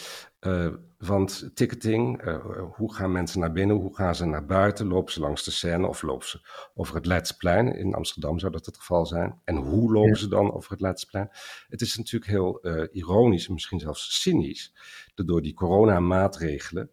Uh, 0.45 0.73
want 0.97 1.51
ticketing, 1.53 2.27
uh, 2.27 2.63
hoe 2.75 2.93
gaan 2.93 3.11
mensen 3.11 3.39
naar 3.39 3.51
binnen, 3.51 3.75
hoe 3.75 3.95
gaan 3.95 4.15
ze 4.15 4.25
naar 4.25 4.45
buiten? 4.45 4.87
Lopen 4.87 5.13
ze 5.13 5.19
langs 5.19 5.43
de 5.43 5.51
scène 5.51 5.87
of 5.87 6.01
lopen 6.01 6.27
ze 6.27 6.47
over 6.73 6.95
het 6.95 7.05
Leidsplein? 7.05 7.75
In 7.75 7.93
Amsterdam 7.93 8.39
zou 8.39 8.51
dat 8.51 8.65
het 8.65 8.77
geval 8.77 9.05
zijn. 9.05 9.41
En 9.43 9.55
hoe 9.55 9.93
lopen 9.93 10.09
ja. 10.09 10.15
ze 10.15 10.27
dan 10.27 10.53
over 10.53 10.71
het 10.71 10.81
Leidsplein? 10.81 11.29
Het 11.67 11.81
is 11.81 11.97
natuurlijk 11.97 12.31
heel 12.31 12.59
uh, 12.61 12.83
ironisch, 12.91 13.47
misschien 13.47 13.79
zelfs 13.79 14.21
cynisch, 14.21 14.73
dat 15.15 15.27
door 15.27 15.41
die 15.41 15.53
coronamaatregelen 15.53 16.91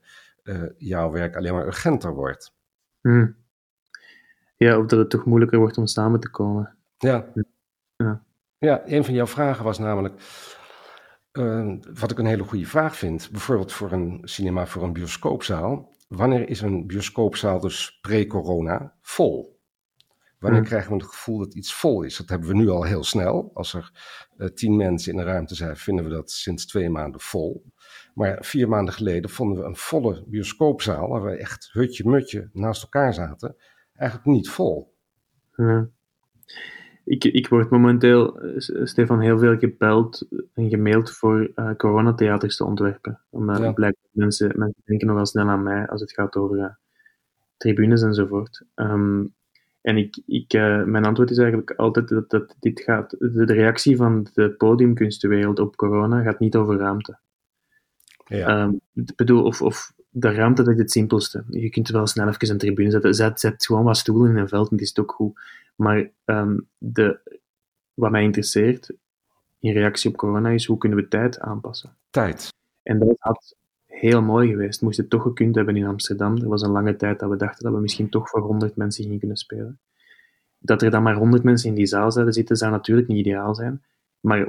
jouw 0.77 1.11
werk 1.11 1.37
alleen 1.37 1.55
maar 1.55 1.67
urgenter 1.67 2.15
wordt. 2.15 2.55
Hmm. 3.01 3.37
Ja, 4.57 4.79
of 4.79 4.87
dat 4.87 4.99
het 4.99 5.11
toch 5.11 5.25
moeilijker 5.25 5.59
wordt 5.59 5.79
om 5.79 5.87
samen 5.87 6.21
te 6.21 6.31
komen. 6.31 6.77
Ja. 6.99 7.33
ja. 7.97 8.25
Ja, 8.59 8.83
een 8.85 9.05
van 9.05 9.15
jouw 9.15 9.27
vragen 9.27 9.65
was 9.65 9.79
namelijk, 9.79 10.15
uh, 11.39 11.77
wat 11.95 12.11
ik 12.11 12.19
een 12.19 12.27
hele 12.27 12.45
goede 12.45 12.67
vraag 12.67 12.97
vind, 12.97 13.31
bijvoorbeeld 13.31 13.73
voor 13.73 13.93
een 13.93 14.21
cinema, 14.23 14.67
voor 14.67 14.83
een 14.83 14.93
bioscoopzaal. 14.93 15.93
Wanneer 16.09 16.49
is 16.49 16.61
een 16.61 16.87
bioscoopzaal 16.87 17.61
dus 17.61 17.99
pre-corona 18.01 18.95
vol? 19.01 19.61
Wanneer 20.39 20.61
hmm. 20.61 20.69
krijgen 20.69 20.91
we 20.91 20.97
het 20.97 21.07
gevoel 21.07 21.39
dat 21.39 21.55
iets 21.55 21.75
vol 21.75 22.03
is? 22.03 22.17
Dat 22.17 22.29
hebben 22.29 22.49
we 22.49 22.55
nu 22.55 22.69
al 22.69 22.83
heel 22.83 23.05
snel. 23.05 23.51
Als 23.55 23.75
er 23.75 23.91
uh, 24.37 24.49
tien 24.49 24.77
mensen 24.77 25.13
in 25.13 25.19
een 25.19 25.25
ruimte 25.25 25.55
zijn, 25.55 25.77
vinden 25.77 26.05
we 26.05 26.11
dat 26.11 26.31
sinds 26.31 26.67
twee 26.67 26.91
maanden 26.91 27.21
vol. 27.21 27.65
Maar 28.15 28.39
vier 28.41 28.69
maanden 28.69 28.95
geleden 28.95 29.31
vonden 29.31 29.59
we 29.59 29.65
een 29.65 29.77
volle 29.77 30.25
bioscoopzaal, 30.27 31.09
waar 31.09 31.23
we 31.23 31.37
echt 31.37 31.69
hutje-mutje 31.73 32.51
naast 32.53 32.83
elkaar 32.83 33.15
zaten, 33.15 33.57
eigenlijk 33.95 34.29
niet 34.29 34.51
vol. 34.51 34.95
Hmm 35.51 35.93
ik, 37.05 37.25
ik 37.25 37.49
word 37.49 37.71
momenteel, 37.71 38.41
Stefan, 38.85 39.21
heel 39.21 39.39
veel 39.39 39.59
gebeld 39.59 40.29
en 40.55 40.69
gemaild 40.69 41.11
voor 41.11 41.51
uh, 41.57 41.75
coronatheaters 41.77 42.57
te 42.57 42.65
ontwerpen. 42.65 43.21
Omdat 43.31 43.59
ja. 43.59 43.73
blijkbaar 43.73 44.11
mensen, 44.11 44.53
mensen 44.57 44.83
denken 44.85 45.07
nogal 45.07 45.27
snel 45.27 45.49
aan 45.49 45.63
mij 45.63 45.87
als 45.87 46.01
het 46.01 46.13
gaat 46.13 46.37
over 46.37 46.59
uh, 46.59 46.75
tribunes 47.57 48.03
enzovoort. 48.03 48.65
Um, 48.75 49.35
en 49.81 49.97
ik, 49.97 50.23
ik, 50.27 50.55
uh, 50.55 50.85
mijn 50.85 51.05
antwoord 51.05 51.31
is 51.31 51.39
eigenlijk 51.39 51.71
altijd 51.71 52.09
dat, 52.09 52.31
dat 52.31 52.57
dit 52.61 52.81
gaat, 52.81 53.11
de, 53.11 53.45
de 53.45 53.53
reactie 53.53 53.97
van 53.97 54.27
de 54.33 54.51
podiumkunstenwereld 54.51 55.59
op 55.59 55.77
corona 55.77 56.23
gaat 56.23 56.39
niet 56.39 56.57
over 56.57 56.77
ruimte. 56.77 57.19
Ja. 58.25 58.63
Um, 58.63 58.81
ik 58.95 59.17
bedoel, 59.17 59.45
of, 59.45 59.63
of 59.63 59.93
de 60.17 60.33
ruimte, 60.33 60.63
dat 60.63 60.73
is 60.73 60.79
het 60.79 60.91
simpelste. 60.91 61.45
Je 61.51 61.71
kunt 61.71 61.89
wel 61.89 62.07
snel 62.07 62.29
even 62.29 62.51
een 62.51 62.59
tribune 62.59 62.91
zetten. 62.91 63.15
Zet, 63.15 63.41
zet 63.41 63.67
gewoon 63.67 63.85
wat 63.85 63.97
stoelen 63.97 64.31
in 64.31 64.37
een 64.37 64.49
veld 64.49 64.71
en 64.71 64.77
het 64.77 64.85
is 64.85 64.99
ook 64.99 65.13
goed. 65.13 65.41
Maar 65.77 66.11
um, 66.25 66.69
de, 66.79 67.19
wat 67.95 68.11
mij 68.11 68.23
interesseert 68.23 68.91
in 69.59 69.73
reactie 69.73 70.11
op 70.11 70.17
corona 70.17 70.49
is 70.49 70.67
hoe 70.67 70.79
kunnen 70.79 70.99
we 70.99 71.09
tijd 71.09 71.41
aanpassen. 71.41 71.97
Tijd. 72.11 72.53
En 72.83 72.99
dat 72.99 73.17
had 73.19 73.57
heel 73.87 74.23
mooi 74.23 74.49
geweest. 74.49 74.83
Moest 74.83 74.97
het 74.97 75.11
toch 75.11 75.23
gekund 75.23 75.55
hebben 75.55 75.77
in 75.77 75.87
Amsterdam. 75.87 76.37
Er 76.37 76.49
was 76.49 76.63
een 76.63 76.71
lange 76.71 76.97
tijd 76.97 77.19
dat 77.19 77.31
we 77.31 77.37
dachten 77.37 77.65
dat 77.65 77.75
we 77.75 77.81
misschien 77.81 78.09
toch 78.09 78.29
voor 78.29 78.41
100 78.41 78.77
mensen 78.77 79.05
gingen 79.05 79.19
kunnen 79.19 79.37
spelen. 79.37 79.79
Dat 80.59 80.83
er 80.83 80.91
dan 80.91 81.03
maar 81.03 81.17
100 81.17 81.43
mensen 81.43 81.69
in 81.69 81.75
die 81.75 81.87
zaal 81.87 82.13
zouden 82.13 82.35
zitten, 82.35 82.57
zou 82.57 82.71
natuurlijk 82.71 83.09
niet 83.09 83.19
ideaal 83.19 83.55
zijn. 83.55 83.83
Maar 84.25 84.49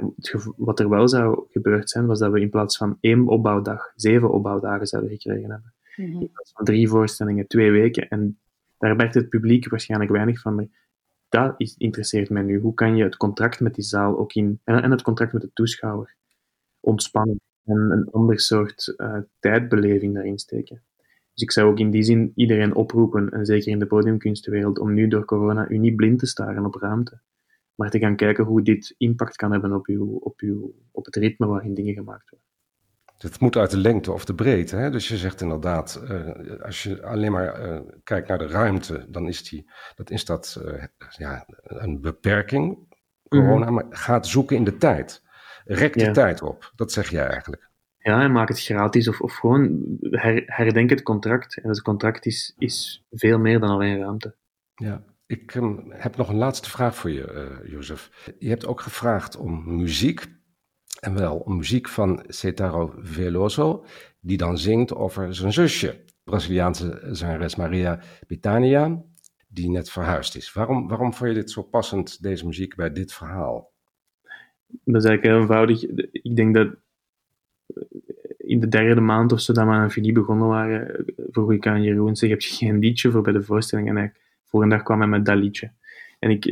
wat 0.56 0.80
er 0.80 0.88
wel 0.88 1.08
zou 1.08 1.44
gebeurd 1.50 1.90
zijn, 1.90 2.06
was 2.06 2.18
dat 2.18 2.32
we 2.32 2.40
in 2.40 2.50
plaats 2.50 2.76
van 2.76 2.98
één 3.00 3.26
opbouwdag, 3.26 3.92
zeven 3.94 4.32
opbouwdagen 4.32 4.86
zouden 4.86 5.10
gekregen 5.10 5.50
hebben. 5.50 5.74
Mhm. 5.96 6.20
In 6.20 6.30
plaats 6.32 6.52
van 6.52 6.64
drie 6.64 6.88
voorstellingen, 6.88 7.46
twee 7.46 7.70
weken. 7.70 8.08
En 8.08 8.38
daar 8.78 8.96
merkt 8.96 9.14
het 9.14 9.28
publiek 9.28 9.68
waarschijnlijk 9.68 10.10
weinig 10.10 10.40
van. 10.40 10.54
Maar 10.54 10.66
dat 11.28 11.54
is, 11.56 11.76
interesseert 11.76 12.30
mij 12.30 12.42
nu. 12.42 12.58
Hoe 12.60 12.74
kan 12.74 12.96
je 12.96 13.04
het 13.04 13.16
contract 13.16 13.60
met 13.60 13.74
die 13.74 13.84
zaal 13.84 14.18
ook 14.18 14.32
in, 14.32 14.60
en, 14.64 14.90
het 14.90 15.02
contract 15.02 15.32
met 15.32 15.42
de 15.42 15.50
toeschouwer 15.52 16.16
ontspannen 16.80 17.40
en 17.64 17.90
een 17.90 18.10
ander 18.10 18.40
soort 18.40 18.94
uh, 18.96 19.18
tijdbeleving 19.38 20.14
daarin 20.14 20.38
steken. 20.38 20.82
Dus 21.32 21.42
ik 21.42 21.52
zou 21.52 21.70
ook 21.70 21.78
in 21.78 21.90
die 21.90 22.02
zin 22.02 22.32
iedereen 22.34 22.74
oproepen, 22.74 23.30
en 23.30 23.46
zeker 23.46 23.72
in 23.72 23.78
de 23.78 23.86
podiumkunstwereld, 23.86 24.78
om 24.78 24.94
nu 24.94 25.08
door 25.08 25.24
corona 25.24 25.68
u 25.68 25.78
niet 25.78 25.96
blind 25.96 26.18
te 26.18 26.26
staren 26.26 26.64
op 26.64 26.74
ruimte, 26.74 27.20
maar 27.76 27.90
te 27.90 27.98
gaan 27.98 28.16
kijken 28.16 28.44
hoe 28.44 28.62
dit 28.62 28.94
impact 28.98 29.36
kan 29.36 29.52
hebben 29.52 29.72
op, 29.72 29.86
uw, 29.86 30.16
op, 30.16 30.40
uw, 30.40 30.74
op 30.90 31.04
het 31.04 31.16
ritme 31.16 31.46
waarin 31.46 31.74
dingen 31.74 31.94
gemaakt 31.94 32.30
worden. 32.30 32.46
Het 33.18 33.40
moet 33.40 33.56
uit 33.56 33.70
de 33.70 33.76
lengte 33.76 34.12
of 34.12 34.24
de 34.24 34.34
breedte. 34.34 34.76
Hè? 34.76 34.90
Dus 34.90 35.08
je 35.08 35.16
zegt 35.16 35.40
inderdaad, 35.40 36.02
uh, 36.04 36.60
als 36.62 36.82
je 36.82 37.02
alleen 37.02 37.32
maar 37.32 37.68
uh, 37.68 37.80
kijkt 38.02 38.28
naar 38.28 38.38
de 38.38 38.46
ruimte, 38.46 39.06
dan 39.08 39.28
is, 39.28 39.48
die, 39.48 39.70
dat, 39.94 40.10
is 40.10 40.24
dat 40.24 40.62
uh, 40.64 40.84
ja, 41.08 41.46
een 41.62 42.00
beperking, 42.00 42.78
corona. 43.28 43.66
Mm. 43.66 43.74
Maar 43.74 43.84
gaat 43.90 44.26
zoeken 44.26 44.56
in 44.56 44.64
de 44.64 44.76
tijd. 44.76 45.22
Rek 45.64 45.92
de 45.92 46.04
ja. 46.04 46.12
tijd 46.12 46.42
op. 46.42 46.72
Dat 46.74 46.92
zeg 46.92 47.10
jij 47.10 47.26
eigenlijk. 47.26 47.70
Ja, 47.98 48.22
en 48.22 48.32
maak 48.32 48.48
het 48.48 48.60
gratis 48.60 49.08
of, 49.08 49.20
of 49.20 49.34
gewoon 49.34 49.82
her, 50.00 50.42
herdenk 50.46 50.90
het 50.90 51.02
contract. 51.02 51.60
En 51.60 51.68
het 51.68 51.82
contract 51.82 52.26
is, 52.26 52.54
is 52.58 53.04
veel 53.10 53.38
meer 53.38 53.60
dan 53.60 53.70
alleen 53.70 53.98
ruimte. 53.98 54.34
Ja, 54.74 55.04
ik 55.26 55.54
um, 55.54 55.84
heb 55.88 56.16
nog 56.16 56.28
een 56.28 56.36
laatste 56.36 56.70
vraag 56.70 56.96
voor 56.96 57.10
je, 57.10 57.58
uh, 57.64 57.70
Jozef. 57.72 58.32
Je 58.38 58.48
hebt 58.48 58.66
ook 58.66 58.80
gevraagd 58.80 59.36
om 59.36 59.76
muziek. 59.76 60.34
En 61.00 61.14
wel 61.14 61.36
om 61.36 61.56
muziek 61.56 61.88
van 61.88 62.24
Cetaro 62.26 62.94
Veloso, 62.98 63.84
die 64.20 64.36
dan 64.36 64.58
zingt 64.58 64.94
over 64.94 65.34
zijn 65.34 65.52
zusje, 65.52 66.04
Braziliaanse 66.24 67.00
zangeres 67.10 67.56
Maria 67.56 68.00
Bethania, 68.26 69.02
die 69.48 69.70
net 69.70 69.90
verhuisd 69.90 70.36
is. 70.36 70.52
Waarom, 70.52 70.88
waarom 70.88 71.14
vond 71.14 71.30
je 71.30 71.36
dit 71.36 71.50
zo 71.50 71.62
passend, 71.62 72.22
deze 72.22 72.46
muziek, 72.46 72.74
bij 72.74 72.92
dit 72.92 73.12
verhaal? 73.12 73.72
Dat 74.66 75.02
is 75.02 75.04
eigenlijk 75.04 75.22
heel 75.22 75.40
eenvoudig. 75.40 75.84
Ik 76.12 76.36
denk 76.36 76.54
dat 76.54 76.76
in 78.36 78.60
de 78.60 78.68
derde 78.68 79.00
maand 79.00 79.32
of 79.32 79.40
zo 79.40 79.52
dat 79.52 79.64
we 79.64 79.70
aan 79.70 79.90
Fini 79.90 80.12
begonnen 80.12 80.48
waren, 80.48 81.04
vroeg 81.30 81.52
ik 81.52 81.66
aan 81.66 81.82
Jeroen, 81.82 82.16
zeg, 82.16 82.30
heb 82.30 82.40
je 82.40 82.54
geen 82.54 82.78
liedje 82.78 83.10
voor 83.10 83.22
bij 83.22 83.32
de 83.32 83.42
voorstelling? 83.42 83.88
En 83.88 83.96
hij, 83.96 84.12
volgende 84.46 84.74
dag 84.74 84.84
kwam 84.84 84.98
hij 84.98 85.08
met 85.08 85.24
dat 85.24 85.36
liedje. 85.36 85.72
En 86.18 86.30
ik, 86.30 86.44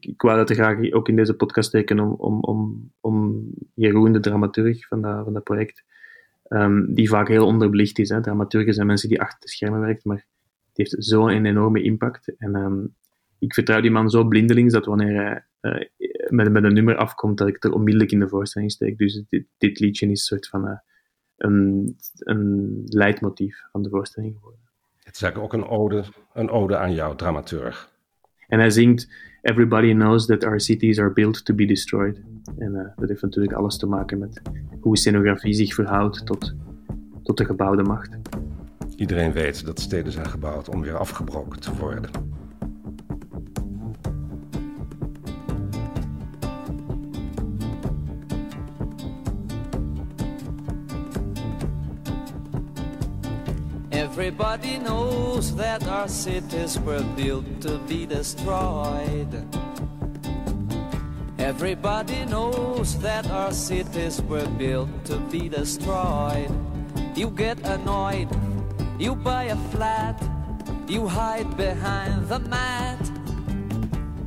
ik, 0.00 0.22
wou 0.22 0.36
dat 0.36 0.50
er 0.50 0.56
graag 0.56 0.92
ook 0.92 1.08
in 1.08 1.16
deze 1.16 1.36
podcast 1.36 1.68
steken 1.68 2.00
om, 2.00 2.12
om, 2.12 2.40
om, 2.40 2.90
om 3.00 3.46
Jeroen, 3.74 4.12
de 4.12 4.20
dramaturg 4.20 4.86
van 4.86 5.02
dat, 5.02 5.24
van 5.24 5.32
dat 5.32 5.42
project, 5.42 5.84
um, 6.48 6.94
die 6.94 7.08
vaak 7.08 7.28
heel 7.28 7.46
onderbelicht 7.46 7.98
is. 7.98 8.08
Hè. 8.08 8.20
Dramaturgen 8.20 8.74
zijn 8.74 8.86
mensen 8.86 9.08
die 9.08 9.20
achter 9.20 9.40
de 9.40 9.48
schermen 9.48 9.80
werken, 9.80 10.02
maar 10.04 10.26
die 10.72 10.86
heeft 10.88 11.04
zo'n 11.04 11.44
enorme 11.44 11.82
impact. 11.82 12.34
En 12.36 12.54
um, 12.54 12.94
ik 13.38 13.54
vertrouw 13.54 13.80
die 13.80 13.90
man 13.90 14.10
zo 14.10 14.24
blindelings 14.24 14.72
dat 14.72 14.86
wanneer 14.86 15.14
hij 15.14 15.44
uh, 15.60 15.88
met, 16.28 16.52
met 16.52 16.64
een 16.64 16.74
nummer 16.74 16.96
afkomt, 16.96 17.38
dat 17.38 17.48
ik 17.48 17.64
er 17.64 17.72
onmiddellijk 17.72 18.12
in 18.12 18.20
de 18.20 18.28
voorstelling 18.28 18.70
steek. 18.70 18.98
Dus 18.98 19.24
dit, 19.28 19.46
dit 19.58 19.80
liedje 19.80 20.06
is 20.06 20.10
een 20.10 20.16
soort 20.16 20.48
van 20.48 20.68
uh, 20.68 20.78
een, 21.36 21.96
een 22.18 22.82
leidmotief 22.84 23.62
van 23.70 23.82
de 23.82 23.88
voorstelling 23.88 24.34
geworden. 24.34 24.63
Het 25.04 25.14
is 25.14 25.22
eigenlijk 25.22 25.54
ook 25.54 25.62
een 25.62 25.68
ode, 25.68 26.04
een 26.32 26.50
ode 26.50 26.76
aan 26.76 26.94
jouw 26.94 27.14
dramaturg. 27.14 27.92
En 28.48 28.58
hij 28.58 28.70
zingt 28.70 29.08
Everybody 29.42 29.92
knows 29.92 30.26
that 30.26 30.44
our 30.44 30.60
cities 30.60 30.98
are 30.98 31.12
built 31.12 31.44
to 31.44 31.54
be 31.54 31.64
destroyed. 31.66 32.20
En 32.58 32.72
uh, 32.74 32.82
dat 32.96 33.08
heeft 33.08 33.22
natuurlijk 33.22 33.54
alles 33.54 33.78
te 33.78 33.86
maken 33.86 34.18
met 34.18 34.42
hoe 34.80 34.96
scenografie 34.96 35.52
zich 35.52 35.74
verhoudt 35.74 36.26
tot, 36.26 36.54
tot 37.22 37.36
de 37.36 37.44
gebouwde 37.44 37.82
macht. 37.82 38.16
Iedereen 38.96 39.32
weet 39.32 39.64
dat 39.64 39.80
steden 39.80 40.12
zijn 40.12 40.28
gebouwd 40.28 40.68
om 40.68 40.80
weer 40.80 40.96
afgebroken 40.96 41.60
te 41.60 41.74
worden. 41.76 42.10
Everybody 54.16 54.78
knows 54.78 55.56
that 55.56 55.88
our 55.88 56.06
cities 56.06 56.78
were 56.78 57.02
built 57.16 57.60
to 57.62 57.78
be 57.78 58.06
destroyed. 58.06 59.42
Everybody 61.36 62.24
knows 62.24 62.96
that 63.00 63.26
our 63.26 63.50
cities 63.50 64.22
were 64.22 64.46
built 64.50 65.04
to 65.06 65.18
be 65.18 65.48
destroyed. 65.48 66.48
You 67.16 67.28
get 67.30 67.58
annoyed, 67.66 68.28
you 69.00 69.16
buy 69.16 69.50
a 69.50 69.56
flat, 69.74 70.22
you 70.86 71.08
hide 71.08 71.56
behind 71.56 72.28
the 72.28 72.38
mat. 72.38 73.02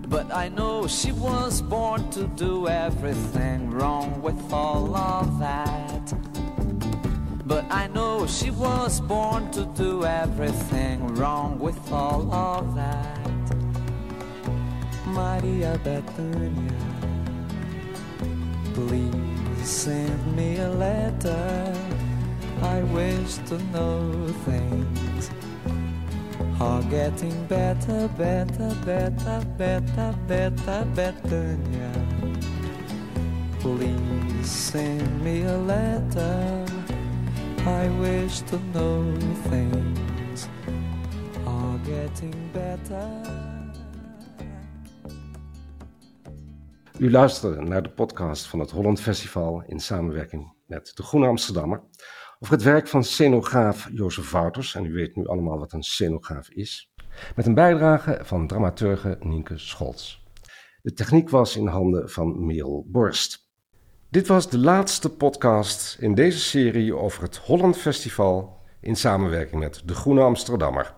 But 0.10 0.36
I 0.36 0.50
know 0.50 0.88
she 0.88 1.14
was 1.14 1.62
born 1.62 2.12
to 2.12 2.28
do 2.36 2.68
everything 2.68 3.72
wrong 3.72 4.22
with 4.22 4.52
all 4.52 4.94
of 4.94 5.40
that. 5.40 5.87
But 7.48 7.66
I 7.72 7.88
know 7.88 8.28
she 8.28 8.52
was 8.52 9.00
born 9.00 9.50
to 9.52 9.64
do 9.68 10.04
everything 10.04 11.16
wrong 11.16 11.58
with 11.58 11.80
all 11.94 12.30
of 12.30 12.76
that. 12.76 13.56
Maria 15.06 15.80
Bethania, 15.82 16.74
please 18.74 19.70
send 19.70 20.36
me 20.36 20.58
a 20.58 20.70
letter. 20.70 21.74
I 22.62 22.84
wish 22.84 23.38
to 23.50 23.58
know 23.72 24.28
things 24.44 25.32
are 26.60 26.84
getting 26.84 27.46
better, 27.46 28.10
better, 28.18 28.76
better, 28.84 29.46
better, 29.58 30.16
better, 30.28 30.86
better. 30.94 31.58
Please 33.60 34.52
send 34.52 35.24
me 35.24 35.44
a 35.44 35.58
letter. 35.58 36.67
I 37.68 37.90
wish 38.00 38.40
to 38.40 38.60
know 38.72 39.18
things 39.50 40.48
are 41.46 41.80
getting 41.84 42.36
better. 42.52 43.10
U 47.00 47.12
luisterde 47.12 47.62
naar 47.62 47.84
de 47.84 47.90
podcast 47.90 48.48
van 48.48 48.60
het 48.60 48.72
Holland 48.72 49.02
Festival 49.02 49.64
in 49.66 49.80
samenwerking 49.80 50.54
met 50.66 50.92
de 50.96 51.04
Groene 51.04 51.28
Amsterdammer. 51.28 51.84
Over 52.40 52.54
het 52.54 52.64
werk 52.64 52.88
van 52.88 53.04
scenograaf 53.04 53.90
Jozef 53.94 54.32
Wouters. 54.32 54.76
En 54.76 54.86
u 54.86 54.94
weet 54.94 55.16
nu 55.16 55.26
allemaal 55.28 55.60
wat 55.60 55.74
een 55.74 55.84
scenograaf 55.84 56.50
is. 56.50 56.92
Met 57.36 57.46
een 57.46 57.54
bijdrage 57.54 58.20
van 58.24 58.48
dramaturge 58.48 59.18
Nienke 59.20 59.58
Scholz. 59.58 60.18
De 60.82 60.94
techniek 60.94 61.30
was 61.30 61.56
in 61.56 61.68
handen 61.68 62.10
van 62.10 62.46
Merel 62.46 62.86
Borst. 62.88 63.47
Dit 64.10 64.28
was 64.28 64.50
de 64.50 64.58
laatste 64.58 65.10
podcast 65.10 65.98
in 66.00 66.14
deze 66.16 66.40
serie 66.40 66.96
over 66.96 67.22
het 67.24 67.38
Holland 67.38 67.78
Festival 67.78 68.60
in 68.80 68.96
samenwerking 68.96 69.62
met 69.62 69.82
De 69.86 69.94
Groene 69.94 70.22
Amsterdammer. 70.22 70.94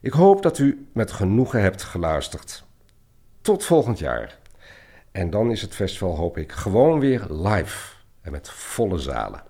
Ik 0.00 0.12
hoop 0.12 0.42
dat 0.42 0.58
u 0.58 0.88
met 0.92 1.12
genoegen 1.12 1.62
hebt 1.62 1.82
geluisterd. 1.82 2.64
Tot 3.40 3.64
volgend 3.64 3.98
jaar. 3.98 4.38
En 5.12 5.30
dan 5.30 5.50
is 5.50 5.62
het 5.62 5.74
festival, 5.74 6.16
hoop 6.16 6.38
ik, 6.38 6.52
gewoon 6.52 7.00
weer 7.00 7.26
live 7.28 7.94
en 8.20 8.32
met 8.32 8.50
volle 8.50 8.98
zalen. 8.98 9.42